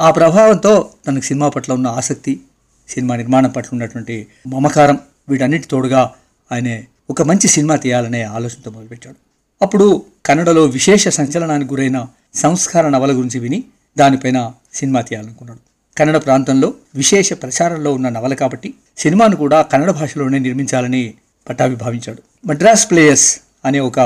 ఆ 0.00 0.10
ప్రభావంతో 0.10 0.90
తనకు 1.06 1.24
సినిమా 1.24 1.48
పట్ల 1.48 1.72
ఉన్న 1.72 1.86
ఆసక్తి 1.86 2.40
సినిమా 2.88 3.16
నిర్మాణం 3.16 3.50
పట్ల 3.50 3.68
ఉన్నటువంటి 3.72 4.26
మమకారం 4.46 4.98
వీటన్నిటి 5.28 5.68
తోడుగా 5.68 6.12
ఆయన 6.52 6.82
ఒక 7.10 7.22
మంచి 7.22 7.48
సినిమా 7.48 7.76
తీయాలనే 7.76 8.22
ఆలోచనతో 8.22 8.70
మొదలుపెట్టాడు. 8.70 9.16
అప్పుడు 9.62 10.02
కన్నడలో 10.26 10.64
విశేష 10.64 11.08
సంచలనానికి 11.08 11.70
గురైన 11.70 12.06
సంస్కార 12.34 12.88
నవల 12.88 13.12
గురించి 13.12 13.40
విని 13.40 13.64
దానిపైన 13.98 14.52
సినిమా 14.74 15.00
తీయాలనుకున్నాడు. 15.00 15.73
కన్నడ 15.98 16.16
ప్రాంతంలో 16.16 16.74
విశేష 16.94 17.32
ప్రచారంలో 17.32 17.94
ఉన్న 17.94 18.08
నవల 18.08 18.34
కాబట్టి 18.34 18.74
సినిమాను 18.98 19.36
కూడా 19.36 19.62
కన్నడ 19.62 19.90
భాషలోనే 19.90 20.38
నిర్మించాలని 20.38 21.14
పట్టాభి 21.48 21.76
భావించాడు. 21.76 22.22
మద్రాస్ 22.46 22.90
ప్లేయర్స్ 22.90 23.40
అనే 23.64 23.80
ఒక 23.80 24.00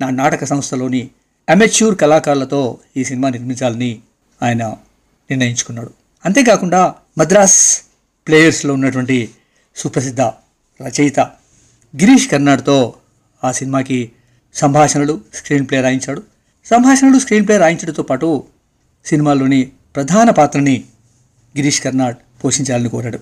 నా 0.00 0.10
నాటక 0.10 0.44
సంస్థలోని 0.44 1.10
అమెచ్యూర్ 1.48 1.98
కళాకారులతో 1.98 2.78
ఈ 2.96 3.04
సినిమా 3.04 3.28
నిర్మించాలని 3.28 4.00
ఆయన 4.42 4.64
నిర్ణయించుకున్నాడు. 5.30 5.90
అంతేకాకుండా 6.24 6.94
మద్రాస్ 7.18 7.82
ప్లేయర్స్లో 8.26 8.74
ఉన్నటువంటి 8.74 9.30
సుప్రసిద్ధ 9.76 10.20
రచయిత 10.80 11.20
గిరీష్ 11.96 12.28
కర్నాడ్తో 12.28 12.94
ఆ 13.44 13.52
సినిమాకి 13.52 14.12
సంభాషణలు 14.54 15.20
స్క్రీన్ 15.34 15.66
ప్లే 15.70 15.80
రాయించాడు. 15.80 16.22
సంభాషణలు 16.66 17.18
స్క్రీన్ 17.18 17.46
ప్లే 17.46 17.56
రాయించడంతో 17.56 18.02
పాటు 18.02 18.44
సినిమాలోని 19.04 19.72
ప్రధాన 19.94 20.30
పాత్రని 20.30 20.84
గిరీష్ 21.58 21.80
కర్నాడ్ 21.80 22.16
పోషించాలని 22.44 22.88
కోరాడు. 22.88 23.18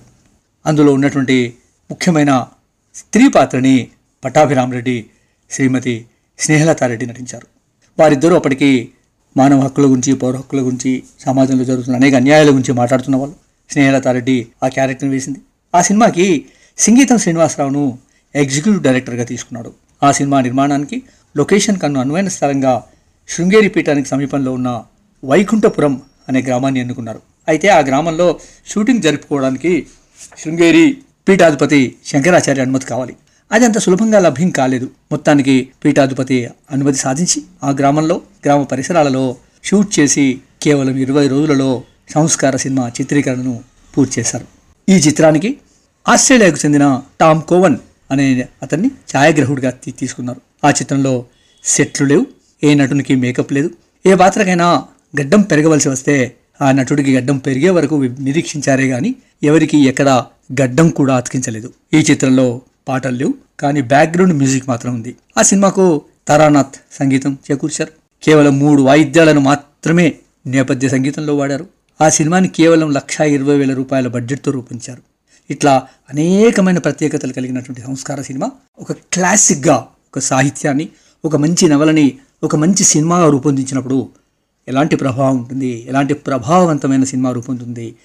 అందులో 0.65 0.93
ఉన్నటువంటి 0.93 1.53
ముఖ్యమైన 1.91 2.47
స్త్రీ 2.95 3.29
పాత్రని 3.29 3.87
పటాభిరామరెడ్డి 4.25 5.05
శ్రీమతి 5.51 6.05
స్నేహలతారెడ్డి 6.39 7.05
నటించారు. 7.05 7.47
వారిద్దరూ 7.99 8.35
అప్పటికి 8.35 8.89
మానవ 9.37 9.59
హక్కుల 9.59 9.83
గురించి 9.85 10.13
పౌర 10.13 10.35
హక్కుల 10.35 10.61
గురించి 10.61 11.03
సమాజంలో 11.19 11.63
జరుగుతున్న 11.63 11.95
అనేక 11.95 12.15
అన్యాయాల 12.15 12.47
గురించి 12.47 12.73
మాట్లాడుతున్న 12.73 13.15
వాళ్ళు. 13.15 13.35
స్నేహలతారెడ్డి 13.69 14.47
ఆ 14.63 14.67
క్యారెక్టర్ని 14.67 15.15
వేసింది. 15.15 15.39
ఆ 15.75 15.81
సినిమాకి 15.81 16.45
సంగీతం 16.77 17.17
శ్రీనివాసరావును 17.17 17.97
ఎగ్జిక్యూటివ్ 18.35 18.83
డైరెక్టర్గా 18.83 19.23
తీసుకున్నాడు. 19.23 19.73
ఆ 20.03 20.11
సినిమా 20.11 20.41
నిర్మాణానికి 20.41 21.03
లొకేషన్ 21.37 21.77
కన్ను 21.77 21.99
అనువైన 21.99 22.27
స్థలంగా 22.27 22.83
శృంగేరి 23.29 23.69
పీఠానికి 23.69 24.09
సమీపంలో 24.09 24.53
ఉన్న 24.53 24.83
వైకుంఠపురం 25.25 26.01
అనే 26.29 26.41
గ్రామాన్ని 26.41 26.79
ఎన్నుకున్నారు. 26.79 27.21
అయితే 27.47 27.67
ఆ 27.67 27.79
గ్రామంలో 27.79 28.39
షూటింగ్ 28.67 29.01
జరుపుకోవడానికి 29.01 29.87
శృంగేరి 30.43 30.97
పీఠాధిపతి 31.29 31.95
శంకరాచార్య 32.05 32.61
అనుమతి 32.61 32.85
కావాలి. 32.85 33.15
అది 33.51 33.65
అంత 33.65 33.77
సులభంగా 33.77 34.19
లభ్యం 34.19 34.49
కాలేదు. 34.49 34.89
మొత్తానికి 35.11 35.69
పీఠాధిపతి 35.85 36.47
అనుమతి 36.71 36.97
సాధించి 36.97 37.43
ఆ 37.63 37.69
గ్రామంలో 37.69 38.21
గ్రామ 38.45 38.63
పరిసరాలలో 38.63 39.35
షూట్ 39.63 39.99
చేసి 39.99 40.39
కేవలం 40.61 40.97
ఇరవై 40.97 41.27
రోజులలో 41.27 41.83
సంస్కార 42.13 42.55
సినిమా 42.55 42.87
చిత్రీకరణను 42.87 43.63
పూర్తి 43.97 44.21
చేశారు. 44.21 44.45
ఈ 44.89 44.93
చిత్రానికి 44.93 45.57
ఆస్ట్రేలియాకు 46.09 46.57
చెందిన 46.57 47.01
టామ్ 47.19 47.41
కోవన్ 47.41 47.77
అనే 48.11 48.47
అతన్ని 48.63 48.91
ఛాయాగ్రహుడిగా 49.17 49.69
తీ- 49.69 49.93
తీసుకున్నారు. 49.93 50.41
ఆ 50.65 50.69
చిత్రంలో 50.69 51.25
సెట్లు 51.63 52.05
లేవు 52.05 52.25
ఏ 52.63 52.73
నటునికి 52.73 53.15
మేకప్ 53.15 53.53
లేదు 53.53 53.69
ఏ 54.05 54.15
పాత్రకైనా 54.15 54.83
గడ్డం 55.21 55.41
పెరగవలసి 55.41 55.89
వస్తే 55.89 56.35
ఆ 56.61 56.71
నటుడికి 56.71 57.17
గడ్డం 57.17 57.37
పెరిగే 57.37 57.69
వరకు 57.69 57.95
నిరీక్షించారే 58.19 58.87
గాని 58.87 59.15
ఎవరికి 59.43 59.77
ఎక్కడ 59.77 60.25
గడ్డం 60.61 60.89
కూడా 60.89 61.15
అతికించలేదు. 61.15 61.73
ఈ 61.93 61.97
చిత్రంలో 61.97 62.61
పాటలు 62.87 63.15
లేవు 63.15 63.33
కానీ 63.59 63.81
బ్యాక్గ్రౌండ్ 63.81 64.33
మ్యూజిక్ 64.33 64.69
మాత్రం 64.69 64.93
ఉంది. 64.93 65.15
ఆ 65.37 65.41
సినిమాకు 65.41 66.01
తారానాథ్ 66.27 66.75
సంగీతం 66.91 67.37
చేకూర్చారు. 67.51 67.91
కేవలం 68.23 68.59
మూడు 68.59 68.81
వాయిద్యాలను 68.81 69.39
మాత్రమే 69.39 70.13
నేపథ్య 70.47 70.89
సంగీతంలో 70.89 71.35
వాడారు. 71.35 71.67
ఆ 72.01 72.09
సినిమాని 72.09 72.47
కేవలం 72.47 72.91
లక్షా 72.91 73.23
ఇరవై 73.23 73.57
వేల 73.57 73.73
రూపాయల 73.73 74.07
బడ్జెట్తో 74.07 74.51
రూపొందించారు. 74.51 75.01
ఇట్లా 75.49 75.87
అనేకమైన 76.09 76.77
ప్రత్యేకతలు 76.77 77.33
కలిగినటువంటి 77.33 77.81
సంస్కార 77.81 78.21
సినిమా 78.21 78.51
ఒక 78.79 78.91
క్లాసిక్గా 78.91 79.75
ఒక 80.07 80.19
సాహిత్యాన్ని 80.19 80.89
ఒక 81.25 81.35
మంచి 81.35 81.67
నవలని 81.67 82.17
ఒక 82.43 82.55
మంచి 82.55 82.83
సినిమాగా 82.83 83.29
రూపొందించినప్పుడు 83.29 84.09
ఎలాంటి 84.67 84.95
ప్రభావం 84.95 85.37
ఉంటుంది? 85.37 85.85
ఎలాంటి 85.87 86.13
ప్రభావవంతమైన 86.13 87.03
సినిమా 87.03 87.31
రూపొందుతుంది 87.31 87.95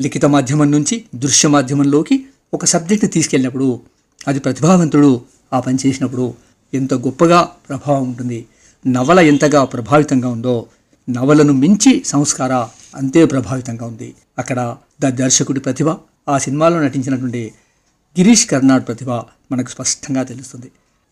లిఖిత 0.00 0.24
మాధ్యమం 0.24 0.70
నుంచి 0.70 1.04
దృశ్య 1.14 1.48
మాధ్యమంలోకి 1.48 2.24
ఒక 2.54 2.64
సబ్జెక్ట్ 2.64 3.12
తీసుకెళ్ళినప్పుడు 3.12 3.80
అది 4.28 4.38
ప్రతిభావంతుడు 4.38 5.20
ఆ 5.52 5.60
పని 5.60 5.78
చేసినప్పుడు 5.86 6.34
ఎంత 6.74 6.94
గొప్పగా 6.94 7.42
ప్రభావం 7.42 8.02
ఉంటుంది? 8.08 8.46
నవల 8.86 9.18
ఎంతగా 9.18 9.64
ప్రభావితంగా 9.64 10.28
ఉందో 10.28 10.66
నవలను 11.10 11.52
మించి 11.52 12.04
సంస్కార 12.06 12.52
అంతే 12.94 13.24
ప్రభావితంగా 13.24 13.86
ఉంది. 13.86 14.14
అక్కడ 14.38 14.76
ద 15.00 15.06
దర్శకుడి 15.06 15.60
ప్రతిభ 15.60 15.88
ఆ 16.28 16.38
సినిమాలో 16.38 16.82
నటించినటువంటి 16.82 17.52
గిరీష్ 18.18 18.46
కర్నాడ్ 18.46 18.86
ప్రతిభ 18.86 19.10
మనకు 19.52 19.70
స్పష్టంగా 19.70 20.22
తెలుస్తుంది. 20.22 20.66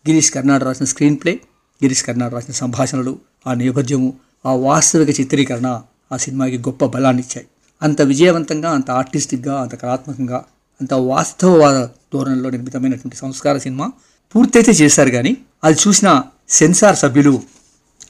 గిరీష్ 0.09 0.31
కర్నాడ్ 0.31 0.63
రాసిన 0.63 0.85
స్క్రీన్ 0.85 1.17
ప్లే 1.23 1.39
గిరీష్ 1.83 2.03
కర్నాడ్ 2.03 2.33
రాసిన 2.33 2.53
సంభాషణలు 2.53 3.19
ఆ 3.47 3.53
నేపథ్యము 3.53 4.13
ఆ 4.47 4.53
వాస్తవిక 4.53 5.19
చిత్రీకరణ 5.19 5.81
ఆ 6.11 6.17
సినిమాకి 6.17 6.57
గొప్ప 6.57 6.85
బలాన్ని 6.85 7.23
ఇచ్చాయి. 7.23 7.47
అంత 7.81 8.01
విజయవంతంగా 8.01 8.69
అంత 8.71 8.91
ఆర్టిస్టిక్గా 8.91 9.61
అంత 9.61 9.75
కళాత్మకంగా 9.75 10.45
అంత 10.81 10.93
వాస్తవవాద 10.93 11.87
ధోరణిలో 12.13 12.49
నిర్మితమైనటువంటి 12.49 13.17
సంస్కార 13.17 13.57
సినిమా 13.57 13.91
పూర్తయితే 14.35 14.71
చేశారు 14.71 15.09
కానీ 15.09 15.37
అది 15.63 15.77
చూసిన 15.87 16.23
సెన్సార్ 16.49 16.95
సభ్యులు 16.95 17.41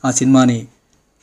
ఆ 0.06 0.12
సినిమాని 0.12 0.58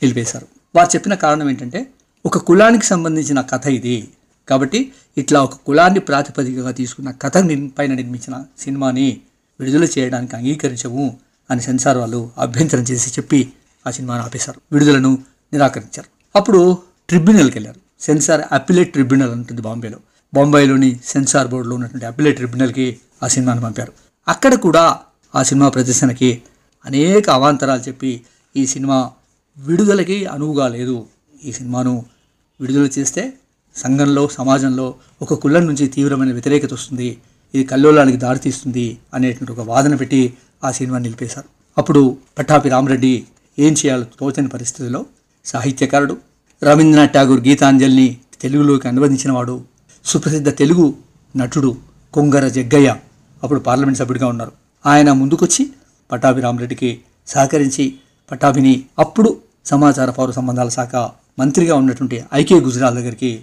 నిలిపేశారు. 0.02 0.46
వారు 0.76 0.88
చెప్పిన 0.88 1.14
కారణం 1.14 1.50
ఏంటంటే 1.50 1.86
ఒక 2.26 2.38
కులానికి 2.38 2.86
సంబంధించిన 2.86 3.40
కథ 3.40 3.66
ఇది. 3.66 4.08
కాబట్టి 4.48 4.92
ఇట్లా 5.18 5.42
ఒక 5.42 5.54
కులాన్ని 5.54 6.00
ప్రాతిపదికగా 6.00 6.70
తీసుకున్న 6.70 7.10
కథ 7.10 7.32
పైన 7.78 7.94
నిర్మించిన 7.94 8.44
సినిమాని 8.58 9.20
విడుదల 9.60 9.84
చేయడానికి 9.98 10.36
అంగీకరించము 10.36 11.16
అని 11.50 11.60
సెన్సార్ 11.60 11.98
వాళ్ళు 11.98 12.30
అభ్యంతరం 12.38 12.82
చేసి 12.82 13.10
చెప్పి 13.10 13.52
ఆ 13.86 13.90
సినిమాను 13.90 14.22
ఆపేశారు. 14.22 14.60
విడుదలను 14.72 15.18
నిరాకరించారు. 15.52 16.38
అప్పుడు 16.38 16.78
ట్రిబ్యునల్కి 17.08 17.58
వెళ్ళారు. 17.58 17.80
సెన్సార్ 18.00 18.40
అపిలేట్ 18.52 18.92
ట్రిబ్యునల్ 18.92 19.30
ఉంటుంది 19.30 19.62
బాంబేలో. 19.62 19.98
బొంబాయిలోని 20.34 21.00
సెన్సార్ 21.04 21.48
బోర్డులో 21.48 21.74
ఉన్నటువంటి 21.74 22.06
అపిలేట్ 22.06 22.36
ట్రిబ్యునల్కి 22.36 22.98
ఆ 23.22 23.28
సినిమాను 23.28 23.60
పంపారు. 23.60 23.92
అక్కడ 24.28 24.54
కూడా 24.54 24.98
ఆ 25.34 25.42
సినిమా 25.42 25.68
ప్రదర్శనకి 25.68 26.42
అనేక 26.86 27.30
అవాంతరాలు 27.30 27.80
చెప్పి 27.80 28.22
ఈ 28.56 28.66
సినిమా 28.66 29.10
విడుదలకి 29.56 30.26
అనువుగా 30.26 30.68
లేదు. 30.68 31.06
ఈ 31.44 31.52
సినిమాను 31.52 32.04
విడుదల 32.60 32.88
చేస్తే 32.98 33.32
సంఘంలో 33.76 34.28
సమాజంలో 34.28 34.94
ఒక 35.22 35.34
కులం 35.34 35.66
నుంచి 35.66 35.86
తీవ్రమైన 35.86 36.32
వ్యతిరేకత 36.32 36.72
వస్తుంది. 36.72 37.18
ఇది 37.54 37.64
కల్లోలానికి 37.64 38.18
దారితీస్తుంది 38.18 38.98
అనేటువంటి 39.14 39.52
ఒక 39.52 39.60
వాదన 39.60 39.94
పెట్టి 39.94 40.34
ఆ 40.64 40.70
సినిమా 40.70 40.98
నిలిపేశారు. 40.98 41.48
అప్పుడు 41.78 42.16
పట్టాపి 42.38 42.68
రామరెడ్డి 42.68 43.24
ఏం 43.58 43.72
చేయాలో 43.72 44.04
తోచని 44.20 44.48
పరిస్థితిలో 44.48 45.06
సాహిత్యకారుడు 45.44 46.16
రవీంద్రనాథ్ 46.64 47.12
ఠాగూర్ 47.12 47.40
గీతాంజలిని 47.40 48.16
తెలుగులోకి 48.40 48.88
అనువదించిన 48.88 49.32
వాడు 49.32 49.62
సుప్రసిద్ధ 50.04 50.48
తెలుగు 50.48 50.94
నటుడు 51.36 51.76
కొంగర 52.12 52.48
జగ్గయ్య. 52.48 52.96
అప్పుడు 53.42 53.60
పార్లమెంట్ 53.60 53.98
సభ్యుడిగా 53.98 54.26
ఉన్నారు. 54.26 54.52
ఆయన 54.86 55.12
ముందుకొచ్చి 55.12 55.70
పటాభి 56.12 56.40
రామరెడ్డికి 56.40 57.00
సహకరించి 57.26 57.94
పటాభిని 58.30 58.84
అప్పుడు 58.98 59.36
సమాచార 59.66 60.10
పౌర 60.10 60.30
సంబంధాల 60.30 60.68
శాఖ 60.68 60.96
మంత్రిగా 61.38 61.74
ఉన్నటువంటి 61.74 62.24
ఐకే 62.34 62.60
గుజరాల్ 62.60 62.94
దగ్గరికి 62.94 63.42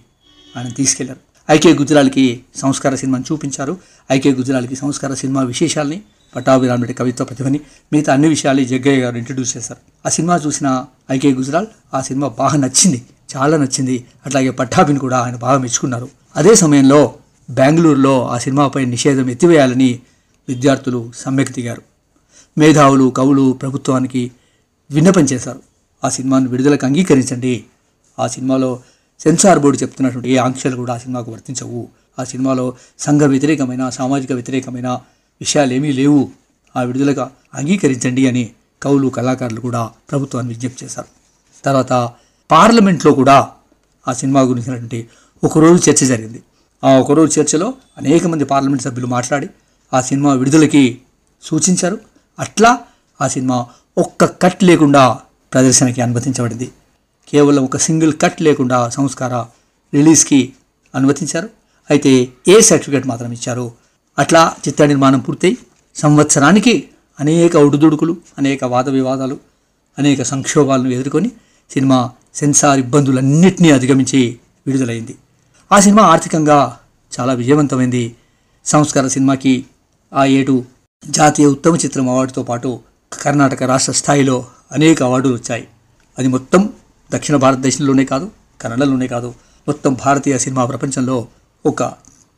ఆయన 0.57 0.69
తీసుకెళ్ళారు. 0.69 1.51
ఐకే 1.51 1.73
గుజరాల్కి 1.73 2.43
సంస్కార 2.55 2.95
సినిమాని 2.95 3.23
చూపించారు. 3.31 3.77
ఐకే 4.11 4.31
గుజరాల్కి 4.31 4.75
సంస్కార 4.75 5.13
సినిమా 5.13 5.41
విశేషాల్ని 5.41 6.01
పట్టాభి 6.35 6.93
కవిత్వ 6.93 7.25
ప్రతిభని 7.25 7.59
మిగతా 7.93 8.13
అన్ని 8.13 8.27
విషయాలు 8.27 8.63
జగ్గయ్య 8.63 9.01
గారు 9.01 9.17
ఇంట్రడ్యూస్ 9.17 9.57
చేశారు. 9.57 9.79
ఆ 10.05 10.09
సినిమా 10.09 10.35
చూసిన 10.35 10.85
ఐకే 11.11 11.33
గుజరాల్ 11.33 11.67
ఆ 11.93 12.01
సినిమా 12.01 12.27
బాగా 12.27 12.57
నచ్చింది 12.57 13.05
చాలా 13.37 13.57
నచ్చింది. 13.57 14.05
అట్లాగే 14.25 14.49
పట్టాభిని 14.49 14.99
కూడా 14.99 15.19
ఆయన 15.19 15.35
బాగా 15.35 15.57
మెచ్చుకున్నారు. 15.57 16.09
అదే 16.35 16.55
సమయంలో 16.55 17.13
బెంగళూరులో 17.49 18.27
ఆ 18.27 18.37
సినిమాపై 18.37 18.85
నిషేధం 18.85 19.29
ఎత్తివేయాలని 19.29 19.99
విద్యార్థులు 20.47 21.11
సమ్మెకు 21.17 21.51
దిగారు. 21.51 21.81
మేధావులు 22.57 23.09
కవులు 23.09 23.51
ప్రభుత్వానికి 23.61 24.31
విన్నపం 24.91 25.21
చేశారు. 25.21 25.59
ఆ 26.03 26.09
సినిమాను 26.09 26.49
విడుదలకు 26.49 26.85
అంగీకరించండి. 26.85 27.63
ఆ 28.19 28.27
సినిమాలో 28.27 28.79
సెన్సార్ 29.19 29.59
బోర్డు 29.59 29.81
చెప్తున్నటువంటి 29.81 30.29
ఏ 30.29 30.37
ఆంక్షలు 30.37 30.75
కూడా 30.75 30.93
ఆ 30.93 30.97
సినిమాకు 30.97 31.31
వర్తించవు. 31.31 31.87
ఆ 32.19 32.23
సినిమాలో 32.23 32.73
సంఘ 32.99 33.21
వ్యతిరేకమైన 33.21 33.89
సామాజిక 33.89 34.31
వ్యతిరేకమైన 34.31 34.99
విషయాలు 35.41 35.73
ఏమీ 35.73 35.91
లేవు. 35.91 36.29
ఆ 36.75 36.81
విడుదలకు 36.81 37.21
అంగీకరించండి 37.53 38.27
అని 38.27 38.49
కవులు 38.83 39.07
కళాకారులు 39.07 39.59
కూడా 39.59 39.89
ప్రభుత్వాన్ని 40.11 40.53
విజ్ఞప్తి 40.53 40.85
చేశారు. 40.85 41.07
తర్వాత 41.65 42.09
పార్లమెంట్లో 42.51 43.13
కూడా 43.13 43.49
ఆ 44.07 44.13
సినిమా 44.13 44.41
గురించినటువంటి 44.41 45.07
ఒకరోజు 45.43 45.89
చర్చ 45.89 46.05
జరిగింది. 46.05 46.43
ఆ 46.83 46.89
ఒకరోజు 46.89 47.39
చర్చలో 47.39 47.73
అనేక 47.97 48.27
మంది 48.27 48.43
పార్లమెంట్ 48.43 48.83
సభ్యులు 48.83 49.07
మాట్లాడి 49.07 49.49
ఆ 49.93 50.01
సినిమా 50.01 50.33
విడుదలకి 50.33 51.01
సూచించారు. 51.43 51.99
అట్లా 52.39 52.79
ఆ 53.21 53.27
సినిమా 53.27 53.65
ఒక్క 53.97 54.25
కట్ 54.25 54.63
లేకుండా 54.63 55.19
ప్రదర్శనకి 55.53 56.01
అనుమతించబడింది. 56.01 56.71
కేవలం 57.29 57.63
ఒక 57.63 57.77
సింగిల్ 57.77 58.13
కట్ 58.21 58.41
లేకుండా 58.41 58.89
సంస్కార 58.89 59.35
రిలీజ్కి 59.93 60.53
అనుమతించారు. 60.95 61.49
అయితే 61.89 62.27
ఏ 62.47 62.61
సర్టిఫికేట్ 62.61 63.07
మాత్రం 63.07 63.31
ఇచ్చారు? 63.31 63.71
అట్లా 64.21 64.41
చిత్ర 64.67 64.85
నిర్మాణం 64.85 65.19
పూర్తయి 65.19 65.57
సంవత్సరానికి 65.95 66.73
అనేక 67.19 67.55
ఒడుదుడుకులు 67.55 68.13
అనేక 68.37 68.63
వాద 68.63 68.89
వివాదాలు 68.89 69.37
అనేక 69.97 70.21
సంక్షోభాలను 70.23 70.89
ఎదుర్కొని 70.89 71.29
సినిమా 71.69 71.99
సెన్సార్ 72.35 72.79
ఇబ్బందులన్నింటినీ 72.79 73.69
అధిగమించి 73.71 74.19
విడుదలైంది. 74.67 75.13
ఆ 75.71 75.79
సినిమా 75.79 76.03
ఆర్థికంగా 76.03 76.77
చాలా 77.13 77.33
విజయవంతమైంది. 77.33 78.15
సంస్కార 78.65 79.07
సినిమాకి 79.07 79.65
ఆ 80.13 80.25
ఏడు 80.37 80.55
జాతీయ 81.07 81.45
ఉత్తమ 81.45 81.75
చిత్రం 81.75 82.09
అవార్డుతో 82.09 82.43
పాటు 82.43 82.69
కర్ణాటక 83.21 83.63
రాష్ట్ర 83.63 83.93
స్థాయిలో 83.93 84.45
అనేక 84.71 85.03
అవార్డులు 85.03 85.33
వచ్చాయి. 85.33 85.65
అది 86.19 86.27
మొత్తం 86.27 86.61
దక్షిణ 87.11 87.35
భారతదేశంలోనే 87.35 88.05
కాదు 88.05 88.31
కన్నడలోనే 88.61 89.07
కాదు 89.07 89.29
మొత్తం 89.67 89.93
భారతీయ 89.93 90.37
సినిమా 90.37 90.65
ప్రపంచంలో 90.65 91.27
ఒక 91.65 91.81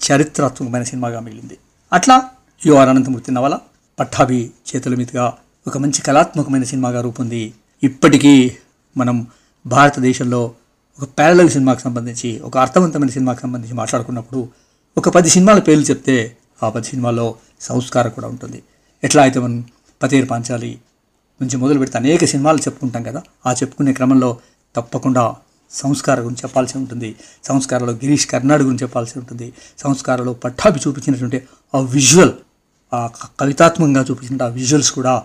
చరిత్రాత్మకమైన 0.01 0.83
సినిమాగా 0.83 1.19
మిగిలింది. 1.19 1.57
అట్లా 1.93 2.15
యువర్ 2.65 2.89
అనంతమూర్తి 2.89 3.31
నవల 3.31 3.59
పట్టాభి 3.99 4.51
చేతుల 4.69 4.95
మీదుగా 4.95 5.25
ఒక 5.67 5.77
మంచి 5.77 6.01
కళాత్మకమైన 6.01 6.63
సినిమాగా 6.63 7.01
రూపొంది. 7.01 7.53
ఇప్పటికీ 7.83 8.51
మనం 8.97 9.27
భారతదేశంలో 9.65 10.51
ఒక 10.99 11.05
ప్యారలల్ 11.17 11.49
సినిమాకి 11.49 11.81
సంబంధించి 11.81 12.39
ఒక 12.39 12.57
అర్థవంతమైన 12.57 13.09
సినిమాకి 13.09 13.41
సంబంధించి 13.41 13.73
మాట్లాడుకున్నప్పుడు 13.73 14.47
ఒక 14.97 15.09
పది 15.09 15.29
సినిమాల 15.29 15.59
పేర్లు 15.59 15.83
చెప్తే 15.83 16.35
ఆ 16.63 16.69
పది 16.69 16.87
సినిమాల్లో 16.87 17.35
సంస్కారం 17.61 18.11
కూడా 18.11 18.27
ఉంటుంది. 18.27 18.63
ఎట్లా 19.03 19.23
అయితే 19.23 19.39
మనం 19.39 19.65
పతేరు 20.03 20.25
పాంచాలి 20.25 20.71
నుంచి 21.41 21.57
మొదలు 21.57 21.77
పెడితే 21.77 21.97
అనేక 21.97 22.25
సినిమాలు 22.25 22.57
చెప్పుకుంటాం 22.57 23.03
కదా 23.03 23.21
ఆ 23.45 23.53
చెప్పుకునే 23.53 23.93
క్రమంలో 23.93 24.37
తప్పకుండా 24.75 25.35
సంస్కార 25.73 26.19
గురించి 26.19 26.41
చెప్పాల్సి 26.43 26.77
ఉంటుంది. 26.77 27.15
సంస్కారంలో 27.43 27.93
గిరీష్ 27.93 28.27
కర్నాడ్ 28.27 28.61
గురించి 28.61 28.83
చెప్పాల్సి 28.83 29.19
ఉంటుంది. 29.19 29.53
సంస్కారంలో 29.77 30.33
పట్టాభి 30.33 30.79
చూపించినటువంటి 30.87 31.41
ఆ 31.75 31.79
విజువల్ 31.79 32.31
ఆ 32.93 33.09
కవితాత్మకంగా 33.39 34.05
చూపించిన 34.11 34.43
ఆ 34.43 34.47
విజువల్స్ 34.47 34.91
కూడా 34.91 35.23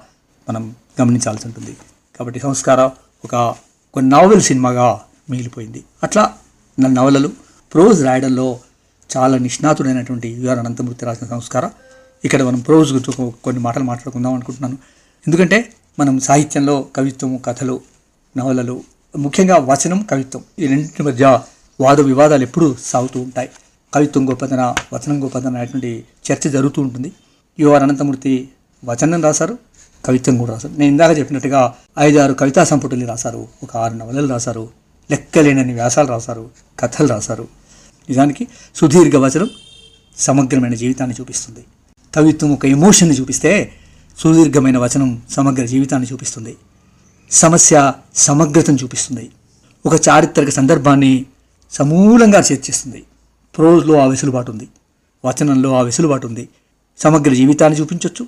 మనం 0.49 0.75
గమనించాల్సి 1.01 1.47
ఉంటుంది. 1.47 1.77
కాబట్టి 2.19 2.41
సంస్కార 2.41 2.81
ఒక 3.25 3.35
ఒక 3.95 3.99
నావెల్ 3.99 4.43
సినిమాగా 4.43 5.01
మిగిలిపోయింది. 5.31 5.85
అట్లా 6.03 6.35
నా 6.79 6.89
నవలలు 6.89 7.29
ప్రోజ్ 7.75 8.05
రాయడంలో 8.05 8.61
చాలా 9.17 9.39
నిష్ణాతుడైనటువంటి 9.39 10.29
యుఆర్ 10.29 10.59
అనంతమూర్తి 10.59 11.05
రాసిన 11.05 11.27
సంస్కార. 11.27 11.71
ఇక్కడ 12.25 12.43
మనం 12.43 12.61
ప్రోజ్ 12.61 12.93
గురించి 12.93 13.33
కొన్ని 13.45 13.63
మాటలు 13.63 13.85
మాట్లాడుకుందాం 13.85 14.35
అనుకుంటున్నాను. 14.35 14.79
ఎందుకంటే 15.27 15.73
మనం 15.99 16.21
సాహిత్యంలో 16.21 16.87
కవిత్వము 16.97 17.39
కథలు 17.39 17.81
నవలలు 18.37 18.83
ముఖ్యంగా 19.17 19.57
వచనం 19.57 20.03
కవిత్వం. 20.03 20.43
ఈ 20.59 20.67
రెండింటి 20.67 21.03
మధ్య 21.03 21.41
వాద 21.81 22.01
వివాదాలు 22.01 22.43
ఎప్పుడూ 22.43 22.77
సాగుతూ 22.85 23.21
ఉంటాయి. 23.21 23.49
కవిత్వం 23.95 24.31
గొప్పతన 24.31 24.75
వచనం 24.95 25.23
గొప్పతన 25.25 25.57
అనేటువంటి 25.57 26.05
చర్చ 26.33 26.51
జరుగుతూ 26.51 26.83
ఉంటుంది. 26.83 27.13
యువర్ 27.61 27.83
అనంతమూర్తి 27.83 28.49
వచనం 28.85 29.23
రాశారు 29.23 29.59
కవిత్వం 30.05 30.39
కూడా 30.39 30.53
రాశారు. 30.53 30.73
నేను 30.79 30.91
ఇందాక 30.91 31.19
చెప్పినట్టుగా 31.19 31.75
ఐదు 31.99 32.19
ఆరు 32.19 32.33
కవితా 32.35 32.65
సంపుటలు 32.65 33.07
రాశారు 33.07 33.49
ఒక 33.63 33.77
ఆరు 33.77 33.95
నవలలు 33.95 34.29
రాశారు 34.29 34.69
లెక్కలేనని 35.11 35.73
వ్యాసాలు 35.73 36.09
రాశారు 36.09 36.51
కథలు 36.79 37.07
రాశారు. 37.07 37.49
నిజానికి 38.09 38.49
సుదీర్ఘ 38.75 39.17
వచనం 39.17 39.51
సమగ్రమైన 40.19 40.75
జీవితాన్ని 40.75 41.17
చూపిస్తుంది. 41.21 41.65
కవిత్వం 42.15 42.53
ఒక 42.53 42.67
ఎమోషన్ని 42.67 43.17
చూపిస్తే 43.17 43.73
సుదీర్ఘమైన 44.19 44.79
వచనం 44.79 45.23
సమగ్ర 45.31 45.65
జీవితాన్ని 45.65 46.09
చూపిస్తుంది. 46.13 46.57
సమస్య 47.31 47.93
సమగ్రతను 48.15 48.77
చూపిస్తుంది. 48.77 49.31
ఒక 49.87 50.09
చారిత్రక 50.09 50.51
సందర్భాన్ని 50.51 51.27
సమూలంగా 51.71 52.39
చర్చిస్తుంది. 52.39 53.05
ప్రోజ్లో 53.57 53.99
ఆ 53.99 54.05
వెసులుబాటు 54.05 54.53
ఉంది. 54.53 54.69
వచనంలో 55.25 55.75
ఆ 55.75 55.81
వెసులుబాటు 55.81 56.27
ఉంది. 56.27 56.49
సమగ్ర 56.99 57.35
జీవితాన్ని 57.35 57.81
చూపించవచ్చు 57.81 58.27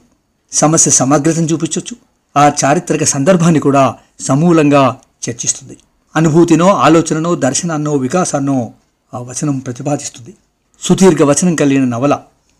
సమస్య 0.52 0.90
సమగ్రతను 0.90 1.46
చూపించవచ్చు 1.46 1.96
ఆ 2.36 2.52
చారిత్రక 2.64 3.04
సందర్భాన్ని 3.04 3.60
కూడా 3.60 3.94
సమూలంగా 4.20 4.96
చర్చిస్తుంది. 5.30 5.76
అనుభూతినో 6.16 6.68
ఆలోచననో 6.68 7.34
దర్శనాన్నో 7.34 7.94
వికాసాన్నో 7.94 8.72
ఆ 9.14 9.18
వచనం 9.18 9.58
ప్రతిపాదిస్తుంది. 9.58 10.34
సుదీర్ఘ 10.80 11.22
వచనం 11.22 11.54
కలిగిన 11.54 11.84
నవల 11.84 12.18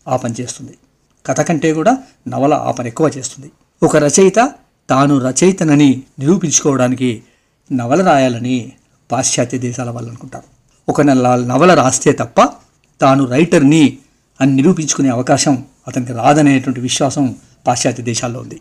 ఆ 0.09 0.17
పని 0.17 0.35
చేస్తుంది 0.41 0.79
కథ 1.27 1.41
కంటే 1.41 1.73
కూడా 1.73 1.99
నవల 2.29 2.55
ఆ 2.55 2.71
పని 2.71 2.89
ఎక్కువ 2.89 3.11
చేస్తుంది. 3.17 3.51
ఒక 3.83 3.97
రచయిత 3.97 4.53
తాను 4.91 5.19
రచయితనని 5.19 6.03
నిరూపించుకోవడానికి 6.19 7.23
నవల 7.73 8.03
రాయాలని 8.03 8.73
పాశ్చాత్య 9.13 9.59
దేశాల 9.59 9.91
వాళ్ళు 9.91 10.09
అనుకుంటారు. 10.11 10.45
ఒక 10.91 11.01
నెల 11.01 11.45
నవల 11.47 11.75
రాస్తే 11.75 12.13
తప్ప 12.13 12.49
తాను 13.01 13.25
రైటర్ని 13.25 13.99
అని 14.41 14.53
నిరూపించుకునే 14.53 15.09
అవకాశం 15.09 15.65
అతనికి 15.89 16.13
రాదనేటువంటి 16.13 16.81
విశ్వాసం 16.81 17.35
పాశ్చాత్య 17.67 18.03
దేశాల్లో 18.03 18.41
ఉంది. 18.41 18.61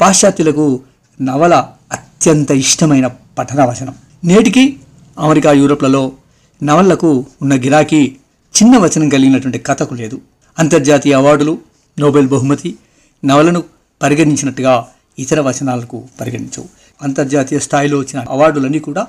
పాశ్చాత్యులకు 0.00 0.80
నవల 1.22 1.66
అత్యంత 1.92 2.50
ఇష్టమైన 2.50 3.06
పఠన 3.38 3.64
వచనం. 3.64 3.94
నేటికి 4.24 4.76
అమెరికా 5.18 5.52
యూరోప్లలో 5.52 6.12
నవలకు 6.62 7.26
ఉన్న 7.42 7.54
గిరాకీ 7.56 8.16
చిన్న 8.62 8.78
వచనం 8.78 9.08
కలిగినటువంటి 9.08 9.58
కథకు 9.58 9.94
లేదు. 9.94 10.20
అంతర్జాతీయ 10.58 11.12
అవార్డులు 11.12 11.58
నోబెల్ 12.00 12.28
బహుమతి 12.28 12.76
నవలను 13.24 13.62
పరిగణించినట్టుగా 14.02 14.88
ఇతర 15.18 15.40
వచనాలకు 15.40 16.08
పరిగణించవు. 16.20 16.64
అంతర్జాతీయ 17.02 17.58
స్థాయిలో 17.58 17.98
వచ్చిన 17.98 18.24
అవార్డులన్నీ 18.30 18.78
కూడా 18.78 19.06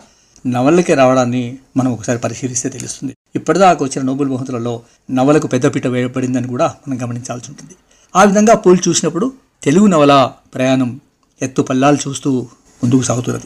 నవలకే 0.47 0.93
రావడాన్ని 0.93 1.57
మనం 1.77 1.93
ఒకసారి 1.93 2.19
పరిశీలిస్తే 2.19 2.69
తెలుస్తుంది. 2.69 3.15
ఇప్పటిదాకా 3.35 3.85
వచ్చిన 3.85 4.05
నోబెల్ 4.05 4.29
బహుమతులలో 4.29 4.81
నవలకు 5.11 5.47
పెద్దపీట 5.47 5.87
వేయబడిందని 5.87 6.47
కూడా 6.47 6.75
మనం 6.87 7.03
గమనించాల్సి 7.03 7.51
ఉంటుంది. 7.51 7.75
ఆ 8.15 8.23
విధంగా 8.23 8.55
పోల్ 8.55 8.77
చూసినప్పుడు 8.87 9.33
తెలుగు 9.63 9.87
నవల 9.87 10.31
ప్రయాణం 10.53 10.99
ఎత్తు 11.41 11.61
పల్లాలు 11.61 11.97
చూస్తూ 12.07 12.47
ముందుకు 12.83 13.01
సాగుతున్నది. 13.01 13.43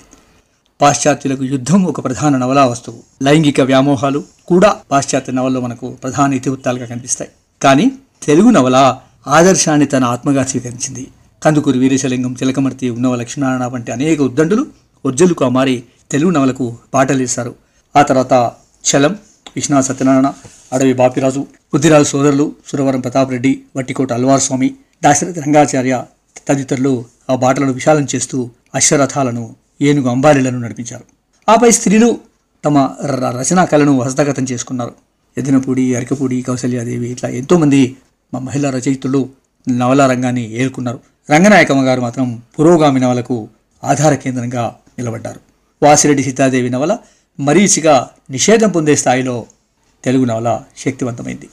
పాశ్చాత్యులకు 0.82 1.43
యుద్ధం 1.43 1.84
ఒక 1.84 2.06
ప్రధాన 2.06 2.38
నవలా 2.38 2.65
వస్తువు. 2.65 3.23
లైంగిక 3.23 3.62
వ్యామోహాలు 3.62 4.23
కూడా 4.47 4.80
పాశ్చాత్య 4.91 5.34
నవల్లో 5.34 5.62
మనకు 5.62 5.89
ప్రధాన 6.04 6.34
ఇతివృత్తాలుగా 6.34 6.86
కనిపిస్తాయి. 6.86 7.32
కానీ 7.62 7.91
తెలుగు 8.23 8.49
నవల 8.49 8.97
ఆదర్శాన్ని 9.28 9.86
తన 9.86 10.04
ఆత్మగా 10.04 10.45
స్వీకరించింది. 10.45 11.08
కందుకూరి 11.43 11.79
వీరేశలింగం 11.79 12.34
చిలకమర్తి 12.34 12.89
ఉన్నవ 12.89 13.15
లక్ష్మీనారాయణ 13.15 13.65
వంటి 13.65 13.91
అనేక 13.91 14.21
ఉద్దండులు 14.21 14.65
ఉజ్జలుగా 15.06 15.49
మారి 15.49 15.84
తెలుగు 16.12 16.32
నవలకు 16.32 16.77
పాటలేశారు 16.93 17.56
ఆ 17.95 18.01
తర్వాత 18.01 18.51
చలం 18.84 19.19
విశ్వనాథ 19.56 19.84
సత్యనారాయణ 19.84 20.34
అడవి 20.73 20.93
బాపిరాజు 20.93 21.39
బుద్ధిరాజు 21.39 22.03
సోదరులు 22.03 22.51
సురవరం 22.67 22.99
ప్రతాప్ 22.99 23.32
రెడ్డి 23.32 23.60
వట్టికోట 23.75 24.13
అల్వార్ 24.13 24.41
స్వామి 24.41 24.73
దాశరథి 25.03 25.39
రంగాచార్య 25.39 26.03
తదితరులు 26.47 27.06
ఆ 27.29 27.36
బాటలను 27.36 27.73
విశాలం 27.73 28.08
చేస్తూ 28.15 28.49
అశ్వరథాలను 28.75 29.56
ఏనుగు 29.82 30.10
అంబారీలను 30.10 30.60
నడిపించారు. 30.60 31.03
ఆపై 31.51 31.71
స్త్రీలు 31.71 32.17
తమ 32.65 32.89
ర- 33.06 33.41
రచనా 33.41 33.65
కళను 33.65 34.01
హస్తగతం 34.01 34.43
చేసుకున్నారు. 34.43 34.93
ఎదినపూడి 35.38 35.95
అరికపూడి 35.95 36.41
కౌశల్యాదేవి 36.41 37.10
ఇట్లా 37.10 37.29
ఎంతోమంది 37.29 37.97
మా 38.34 38.39
మహిళా 38.39 38.69
రచయితులు 38.69 39.29
నవలా 39.69 40.08
రంగాన్ని 40.08 40.62
ఏలుకున్నారు. 40.62 40.99
రంగనాయకమ్మ 41.29 41.88
గారు 41.88 42.01
మాత్రం 42.01 42.41
పురోగామి 42.59 42.99
నవలకు 42.99 43.47
ఆధార 43.83 44.13
కేంద్రంగా 44.13 44.75
నిలబడ్డారు. 44.99 45.39
వాసిరెడ్డి 45.83 46.23
సీతాదేవి 46.23 46.69
నవల 46.69 46.97
మరీచిగా 47.39 48.07
నిషేధం 48.29 48.69
పొందే 48.69 48.95
స్థాయిలో 48.95 49.45
తెలుగు 50.03 50.25
నవల 50.25 50.63
శక్తివంతమైంది. 50.77 51.49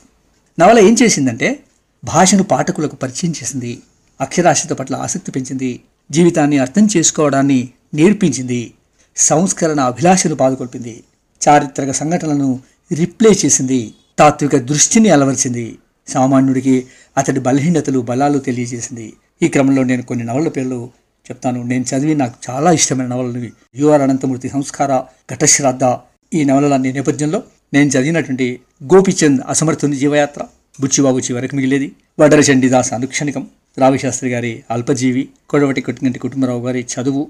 నవల 0.58 0.78
ఏం 0.78 0.96
చేసిందంటే 1.02 1.58
భాషను 2.04 2.42
పాఠకులకు 2.42 2.96
పరిచయం 2.96 3.34
చేసింది 3.42 3.72
అక్షరాస్యత 4.20 4.72
పట్ల 4.72 4.96
ఆసక్తి 4.96 5.32
పెంచింది 5.32 5.80
జీవితాన్ని 6.10 6.58
అర్థం 6.58 6.88
చేసుకోవడాన్ని 6.96 7.68
నేర్పించింది 7.94 8.74
సంస్కరణ 9.16 9.80
అభిలాషను 9.80 10.34
పాదుకొల్పింది 10.34 11.04
చారిత్రక 11.48 11.90
సంఘటనలను 11.90 12.60
రిప్లే 12.90 13.30
చేసింది 13.44 13.94
తాత్విక 14.18 14.56
దృష్టిని 14.56 15.08
అలవర్చింది 15.10 15.78
సామాన్యుడికి 16.08 16.86
అతడి 17.16 17.40
బలహీనతలు 17.40 17.98
బలాలు 18.00 18.38
తెలియజేసింది 18.38 19.12
ఈ 19.40 19.48
క్రమంలో 19.48 19.82
నేను 19.82 20.02
కొన్ని 20.02 20.24
నవల 20.24 20.48
పేర్లు 20.48 20.78
చెప్తాను. 21.26 21.62
నేను 21.62 21.84
చదివి 21.84 22.14
నాకు 22.14 22.34
చాలా 22.46 22.72
ఇష్టమైన 22.72 23.08
నవలలు 23.08 23.50
యుఆర్ 23.76 24.02
అనంతమూర్తి 24.02 24.48
సంస్కార 24.48 24.92
ఘటశ్రాద్ధ 25.32 25.84
ఈ 26.32 26.44
నవలలన్నీ 26.44 26.92
నేపథ్యంలో 26.92 27.38
నేను 27.72 27.88
చదివినటువంటి 27.88 28.46
గోపిచంద్ 28.92 29.40
అసమర్థుని 29.48 29.96
జీవయాత్ర 29.96 30.42
బుచ్చిబాబు 30.80 31.18
చివరికి 31.18 31.56
మిగిలేది 31.56 31.88
వడర 32.20 32.40
చండీదాస్ 32.40 32.92
అనుక్షణికం 32.92 33.44
రావిశాస్త్రి 33.78 34.30
గారి 34.30 34.62
అల్పజీవి 34.70 35.28
కొడవటి 35.46 35.80
కొట్టినటి 35.80 36.18
కుటుంబరావు 36.18 36.66
గారి 36.66 36.86
చదువు 36.92 37.22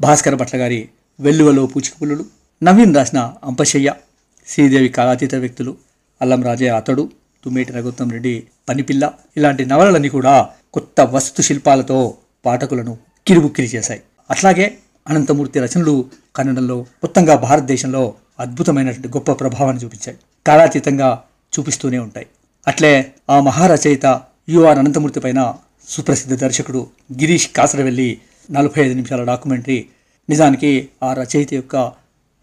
భాస్కర 0.00 0.34
భట్ల 0.34 0.58
గారి 0.58 0.80
వెల్లువలో 1.18 1.66
పూచికపుల్లులు 1.66 2.24
నవీన్ 2.62 2.94
రాసిన 2.94 3.20
అంపశయ్య 3.44 3.90
శ్రీదేవి 4.48 4.88
కాలాతీత 4.88 5.34
వ్యక్తులు 5.34 5.72
అల్లం 6.20 6.42
రాజే 6.42 6.68
అతడు 6.68 7.04
తుమ్మేటి 7.44 7.72
రఘుత్తం 7.72 8.10
రెడ్డి 8.10 8.34
పనిపిల్ల 8.68 9.04
ఇలాంటి 9.36 9.66
నవలలన్నీ 9.66 10.08
కూడా 10.08 10.34
కొత్త 10.74 11.00
వస్తు 11.00 11.42
శిల్పాలతో 11.42 12.14
పాఠకులను 12.46 12.98
కిరుబుక్కిరి 13.26 13.68
చేశాయి. 13.68 14.02
అట్లాగే 14.30 14.66
అనంతమూర్తి 15.08 15.60
రచనలు 15.60 16.04
కన్నడంలో 16.36 16.80
మొత్తంగా 16.80 17.34
భారతదేశంలో 17.36 18.14
అద్భుతమైనటువంటి 18.40 19.08
గొప్ప 19.08 19.32
ప్రభావాన్ని 19.32 19.84
చూపించాయి. 19.84 20.18
కాలాతీతంగా 20.46 21.22
చూపిస్తూనే 21.54 21.98
ఉంటాయి. 21.98 22.26
అట్లే 22.66 23.12
ఆ 23.30 23.40
మహారచయిత 23.40 24.20
యుఆర్ 24.48 24.78
అనంతమూర్తి 24.78 25.20
పైన 25.20 25.54
సుప్రసిద్ధ 25.88 26.34
దర్శకుడు 26.34 26.86
గిరీష్ 27.12 27.48
కాసరవెల్లి 27.48 28.20
నలభై 28.50 28.82
ఐదు 28.86 28.94
నిమిషాల 28.94 29.24
డాక్యుమెంటరీ 29.24 29.86
నిజానికి 30.30 30.88
ఆ 31.02 31.14
రచయిత 31.14 31.54
యొక్క 31.54 31.92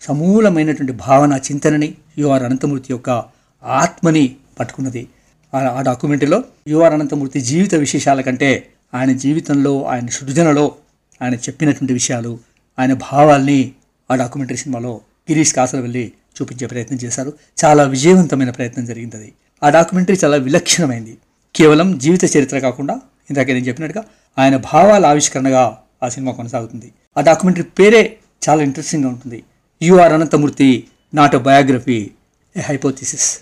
సమూలమైనటువంటి 0.01 0.93
భావన 0.93 1.33
చింతనని 1.33 1.93
యుఆర్ 2.17 2.43
అనంతమూర్తి 2.43 2.93
యొక్క 2.93 3.23
ఆత్మని 3.63 4.35
పట్టుకున్నది. 4.59 5.07
ఆ- 5.53 5.73
ఆ 5.77 5.81
డాక్యుమెంటరీలో 5.81 6.43
యుఆర్ 6.67 6.93
అనంతమూర్తి 6.93 7.41
జీవిత 7.41 7.75
విశేషాల 7.75 8.21
కంటే 8.21 8.67
ఆయన 8.93 9.11
జీవితంలో 9.11 9.83
ఆయన 9.83 10.07
సృజనలో 10.07 10.75
ఆయన 11.21 11.35
చెప్పినటువంటి 11.35 11.93
విషయాలు 11.93 12.39
ఆయన 12.79 12.93
భావాల్ని 12.93 13.71
ఆ 14.11 14.15
డాక్యుమెంటరీ 14.15 14.57
సినిమాలో 14.57 15.01
గిరీష్ 15.31 15.53
కాసరవెల్లి 15.53 16.11
చూపించే 16.41 16.67
ప్రయత్నం 16.67 16.99
చేశారు. 17.03 17.33
చాలా 17.65 17.83
విజయవంతమైన 17.83 18.49
ప్రయత్నం 18.49 18.85
జరిగింది 18.85 19.15
అది 19.15 19.33
ఆ 19.63 19.69
డాక్యుమెంటరీ 19.69 20.17
చాలా 20.23 20.37
విలక్షణమైంది. 20.37 21.17
కేవలం 21.55 21.97
జీవిత 21.97 22.37
చరిత్ర 22.37 22.59
కాకుండా 22.59 22.93
ఇందాక 23.29 23.47
నేను 23.47 23.65
చెప్పినట్టుగా 23.65 24.03
ఆయన 24.39 24.57
భావాల 24.57 25.05
ఆవిష్కరణగా 25.05 25.77
ఆ 26.03 26.09
సినిమా 26.09 26.31
కొనసాగుతుంది. 26.31 26.91
ఆ 27.17 27.21
డాక్యుమెంటరీ 27.21 27.63
పేరే 27.63 28.17
చాలా 28.49 28.63
ఇంట్రెస్టింగ్గా 28.63 29.09
ఉంటుంది. 29.09 29.43
U R 29.81 30.13
Ananthamurthy 30.13 30.87
not 31.13 31.35
biography 31.35 32.09
a 32.57 32.61
hypothesis 32.61 33.39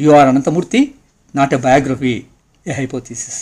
U R 0.00 0.28
Ananthamurthy 0.28 0.94
not 1.36 1.54
a 1.54 1.56
biography 1.56 2.22
a 2.66 2.72
hypothesis 2.72 3.40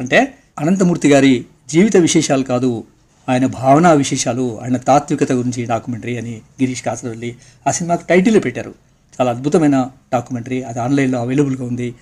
అంటే 0.00 0.34
అనంతమూర్తి 0.58 1.08
గారి 1.08 1.44
జీవిత 1.70 1.96
విశేషాలు 1.96 2.42
కాదు 2.42 2.84
ఆయన 3.28 3.46
భావనా 3.46 3.92
విశేషాలు 3.92 4.60
ఆయన 4.62 4.76
తాత్వికత 4.76 5.32
గురించి 5.32 5.64
డాక్యుమెంటరీ 5.64 6.16
అని 6.16 6.34
గిరీష్ 6.62 6.82
కాసరవల్లి 6.82 7.36
ఆ 7.66 7.70
సినిమాకు 7.70 8.04
టైటిల్ 8.08 8.44
పెట్టారు. 8.44 8.74
చాలా 9.16 9.30
అద్భుతమైన 9.30 9.90
డాక్యుమెంటరీ 10.12 10.62
అది 10.62 10.80
ఆన్లైన్లో 10.80 11.18
అవైలబుల్గా 11.20 11.64
ఉంది. 11.64 11.94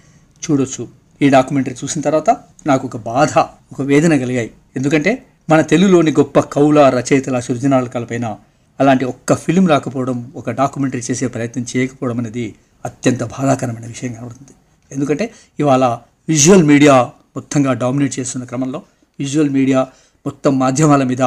చూడొచ్చు. 0.42 0.88
ఈ 1.22 1.28
డాక్యుమెంటరీ 1.28 1.74
చూసిన 1.74 2.00
తర్వాత 2.00 2.30
నాకు 2.66 2.86
ఒక 2.86 2.96
బాధ 2.96 3.38
ఒక 3.72 3.82
వేదన 3.82 4.16
కలిగాయి. 4.18 4.50
ఎందుకంటే 4.76 5.22
మన 5.50 5.60
తెలుగులోని 5.60 6.10
గొప్ప 6.10 6.40
కవుల 6.40 6.88
రచయితల 6.88 7.40
సృజనాలకాలపైన 7.40 8.36
అలాంటి 8.80 9.04
ఒక్క 9.04 9.34
ఫిలిం 9.34 9.68
రాకపోవడం 9.68 10.32
ఒక 10.36 10.50
డాక్యుమెంటరీ 10.50 11.02
చేసే 11.10 11.26
ప్రయత్నం 11.26 11.66
చేయకపోవడం 11.76 12.18
అనేది 12.18 12.54
అత్యంత 12.84 13.24
బాధాకరమైన 13.24 13.86
విషయం 13.86 14.12
కనబడుతుంది. 14.12 14.54
ఎందుకంటే 14.92 15.32
ఇవాళ 15.58 15.84
విజువల్ 16.28 16.64
మీడియా 16.64 16.94
మొత్తంగా 17.36 17.72
డామినేట్ 17.72 18.18
చేస్తున్న 18.18 18.44
క్రమంలో 18.46 18.82
విజువల్ 19.18 19.50
మీడియా 19.50 19.80
మొత్తం 20.26 20.58
మాధ్యమాల 20.58 21.04
మీద 21.04 21.22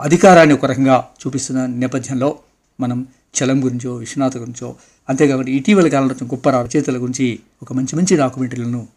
అధికారాన్ని 0.00 0.54
ఒక 0.54 0.64
రకంగా 0.64 1.08
చూపిస్తున్న 1.20 1.66
నేపథ్యంలో 1.66 2.38
మనం 2.80 3.06
చలం 3.34 3.64
గురించో 3.64 3.94
విశ్వనాథ్ 3.94 4.36
గురించో 4.36 4.74
అంతేకాకుండా 5.08 5.50
ఇటీవల 5.50 5.88
కాలంలో 5.88 6.14
వచ్చిన 6.14 6.26
గొప్ప 6.34 6.50
రచయితల 6.50 6.96
గురించి 6.96 7.38
ఒక 7.62 7.72
మంచి 7.72 7.96
మంచి 7.96 8.16
డాక్యుమెంటరీలను 8.16 8.88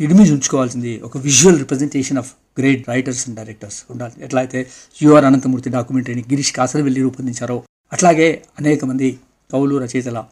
నిర్మించి 0.00 0.32
ఉంచుకోవాల్సింది 0.32 1.00
ఒక 1.00 1.18
visual 1.18 1.58
representation 1.58 2.18
of 2.18 2.32
great 2.58 2.88
writers 2.88 3.28
and 3.28 3.36
directors 3.38 3.84
ఉండాలి. 3.90 4.12
ఎట్లా 4.24 4.40
అయితే 4.40 4.66
యుఆర్ 5.02 5.24
అనంతమూర్తి 5.24 5.70
డాక్యుమెంటరీని 5.70 6.22
గిరీష్ 6.22 6.52
కాసరవెల్లి 6.52 7.00
రూపొందించారో 7.02 7.62
అట్లాగే 7.92 8.42
అనేక 8.60 8.84
మంది 8.84 9.18
కవులు 9.52 9.76
రచయితల 9.76 10.24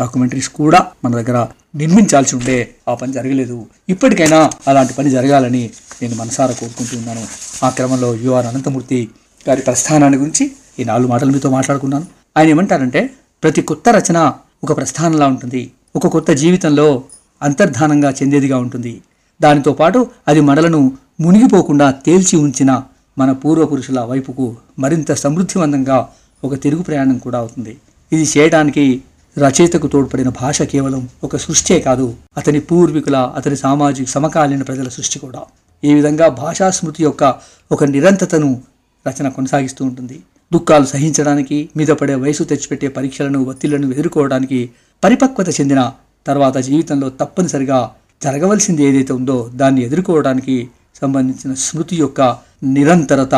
డాక్యుమెంటరీస్ 0.00 0.48
కూడా 0.48 0.86
మన 1.04 1.22
దగ్గర 1.22 1.46
నిర్మించాల్సి 1.74 2.36
ఉండే 2.36 2.74
ఆ 2.88 2.94
పని 2.94 3.12
జరగలేదు. 3.12 3.66
ఇప్పటికైనా 3.88 4.50
అలాంటి 4.68 4.92
పని 4.92 5.10
జరగాలని 5.10 5.70
నేను 6.02 6.14
మనసారా 6.14 6.54
కోరుకుంటున్నాను 6.54 7.26
ఆ 7.64 7.68
క్రమంలో 7.68 8.14
యుఆర్ 8.14 8.46
అనంతమూర్తి 8.46 9.08
గారి 9.48 9.62
ప్రస్థానాన్ని 9.62 10.18
గురించి 10.18 10.52
ఈ 10.80 10.84
నాలుగు 10.84 11.08
మాటలు 11.08 11.32
మీతో 11.32 11.50
మాట్లాడుకున్నాను. 11.50 12.06
ఆయన 12.36 12.48
ఏమంటారంటే 12.48 13.10
ప్రతి 13.42 13.62
కొత్త 13.62 13.88
రచన 13.88 14.32
ఒక 14.64 14.76
ప్రస్థానంలా 14.76 15.26
ఉంటుంది. 15.26 15.70
ఒక 15.96 16.06
కొత్త 16.06 16.30
జీవితంలో 16.30 17.04
అంతర్ధానంగా 17.42 18.10
చెందేదిగా 18.10 18.58
ఉంటుంది. 18.58 19.00
దానితో 19.42 19.72
పాటు 19.72 20.10
అది 20.28 20.40
మనలను 20.40 20.92
మునిగిపోకుండా 21.20 21.90
తేల్చి 21.90 22.36
ఉంచిన 22.36 22.82
మన 23.18 23.32
పూర్వపురుషుల 23.32 24.00
వైపుకు 24.00 24.56
మరింత 24.78 25.12
సమృద్ధివంతంగా 25.12 26.08
ఒక 26.44 26.62
తిరుగు 26.62 26.82
ప్రయాణం 26.82 27.18
కూడా 27.18 27.38
అవుతుంది. 27.38 27.76
ఇది 28.12 28.26
చేయడానికి 28.38 29.02
రచయితకు 29.38 29.86
తోడ్పడిన 29.86 30.28
భాష 30.28 30.62
కేవలం 30.62 31.08
ఒక 31.24 31.36
సృష్టే 31.36 31.80
కాదు 31.80 32.14
అతని 32.36 32.60
పూర్వీకుల 32.60 33.16
అతని 33.16 33.56
సామాజిక 33.56 34.08
సమకాలీన 34.08 34.62
ప్రజల 34.62 34.88
సృష్టి 34.88 35.18
కూడా. 35.18 35.40
ఈ 35.84 35.94
విధంగా 35.94 36.28
భాషా 36.28 36.70
స్మృతి 36.70 37.02
యొక్క 37.02 37.34
ఒక 37.70 37.84
నిరంతతను 37.84 38.60
రచన 39.06 39.28
కొనసాగిస్తూ 39.28 39.84
ఉంటుంది. 39.84 40.20
దుఃఖాలు 40.52 40.86
సహించడానికి 40.86 41.68
మీద 41.76 41.88
పడే 41.88 42.14
వయసు 42.14 42.42
తెచ్చిపెట్టే 42.42 42.88
పరీక్షలను 42.88 43.44
ఒత్తిళ్ళను 43.44 43.92
ఎదుర్కోవడానికి 43.92 44.70
పరిపక్వత 45.02 45.48
చెందిన 45.60 45.82
తర్వాత 46.26 46.56
జీవితంలో 46.58 47.08
తప్పనిసరిగా 47.08 47.90
జరగవలసింది 48.22 48.84
ఏదైతే 48.84 49.12
ఉందో 49.12 49.50
దాన్ని 49.54 49.82
ఎదుర్కోవడానికి 49.82 50.56
సంబంధించిన 51.00 51.54
స్మృతి 51.54 51.96
యొక్క 51.96 52.20
నిరంతరత. 52.64 53.34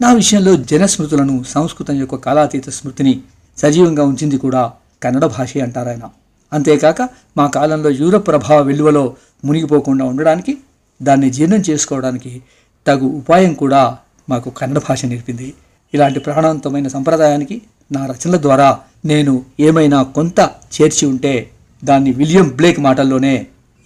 నా 0.00 0.12
విషయంలో 0.12 0.56
జనస్మృతులను 0.56 1.44
సంస్కృతం 1.48 1.94
యొక్క 1.94 2.14
కాలాతీత 2.14 2.70
స్మృతిని 2.70 3.14
సజీవంగా 3.58 4.04
ఉంచింది 4.04 4.36
కూడా 4.36 4.62
కన్నడ 5.02 5.24
భాషే 5.36 5.60
అంటారాయన 5.60 6.04
అంతేకాక 6.52 7.02
మా 7.36 7.46
కాలంలో 7.46 7.90
యూరప్ 8.00 8.26
ప్రభావ 8.28 8.58
విలువలో 8.62 9.04
మునిగిపోకుండా 9.44 10.04
ఉండడానికి 10.04 10.52
దాన్ని 11.00 11.28
జీర్ణం 11.30 11.62
చేసుకోవడానికి 11.70 12.32
తగు 12.86 13.06
ఉపాయం 13.20 13.52
కూడా 13.54 13.82
మాకు 14.28 14.48
కన్నడ 14.50 14.80
భాష 14.88 15.04
నేర్పింది. 15.06 15.48
ఇలాంటి 15.94 16.18
ప్రాణవంతమైన 16.18 16.88
సంప్రదాయానికి 16.88 17.56
నా 17.92 18.02
రచనల 18.06 18.36
ద్వారా 18.36 18.68
నేను 19.04 19.32
ఏమైనా 19.60 19.98
కొంత 20.16 20.40
చేర్చి 20.74 21.04
ఉంటే 21.06 21.32
దాన్ని 21.84 22.10
విలియం 22.12 22.48
బ్లేక్ 22.48 22.78
మాటల్లోనే 22.80 23.34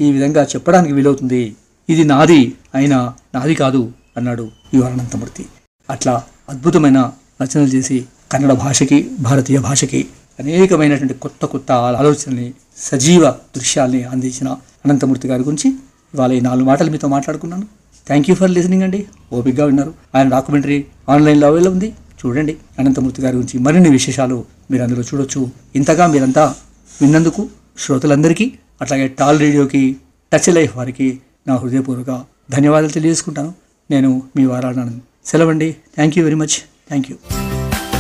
ఈ 0.01 0.09
విధంగా 0.13 0.43
చెప్పడానికి 0.43 0.95
వీలవుతుంది. 0.95 1.43
ఇది 1.89 2.05
నాది 2.05 2.41
అయినా 2.75 2.99
నాది 3.35 3.55
కాదు 3.55 3.83
అన్నాడు 4.17 4.45
యువనంతమూర్తి 4.75 5.45
అట్లా 5.89 6.15
అద్భుతమైన 6.49 6.99
రచనలు 7.43 7.71
చేసి 7.75 7.97
కన్నడ 8.33 8.53
భాషకి 8.65 8.99
భారతీయ 9.21 9.59
భాషకి 9.59 10.01
అనేకమైనటువంటి 10.41 11.15
కొత్త 11.15 11.47
కొత్త 11.47 11.73
ఆలోచనల్ని 11.73 12.53
సజీవ 12.79 13.31
దృశ్యాల్ని 13.57 14.03
అందించిన 14.05 14.49
అనంతమూర్తి 14.85 15.29
గారి 15.29 15.43
గురించి 15.43 15.69
ఇవాళ 16.15 16.33
ఈ 16.33 16.41
నాలుగు 16.41 16.65
మాటలు 16.65 16.91
మీతో 16.91 17.09
మాట్లాడుకున్నాను. 17.09 17.67
థ్యాంక్ 18.07 18.31
యూ 18.31 18.35
ఫర్ 18.37 18.51
లిసనింగ్ 18.51 18.83
అండి. 18.83 19.07
ఓపిక్గా 19.33 19.65
విన్నారు. 19.65 19.95
ఆయన 20.15 20.29
డాక్యుమెంటరీ 20.29 20.85
ఆన్లైన్లో 21.09 21.47
అవైలబుల్ 21.47 21.73
ఉంది. 21.73 21.93
చూడండి 22.21 22.57
అనంతమూర్తి 22.79 23.23
గారి 23.23 23.37
గురించి 23.37 23.59
మరిన్ని 23.59 23.91
విశేషాలు 23.91 24.45
మీరు 24.71 24.83
అందులో 24.83 25.03
చూడొచ్చు. 25.03 25.49
ఇంతగా 25.77 26.07
మీరంతా 26.07 26.55
విన్నందుకు 27.01 27.49
శ్రోతలందరికీ 27.79 28.53
అట్లాగే 28.83 29.09
టాల్ 29.09 29.41
రేడియోకి 29.41 29.97
టచ్ 30.33 30.49
లైఫ్ 30.55 30.77
వారికి 30.77 31.19
నా 31.47 31.57
హృదయపూర్వక 31.57 32.23
ధన్యవాదాలు 32.51 32.93
తెలియజేసుకుంటాను. 32.93 33.53
నేను 33.91 34.23
మీ 34.37 34.45
వారాలను 34.45 35.01
సెలవండి 35.27 35.77
thank 35.95 36.19
you 36.19 36.25
very 36.25 36.37
much 36.37 36.57
thank 36.89 37.11
you 37.11 37.17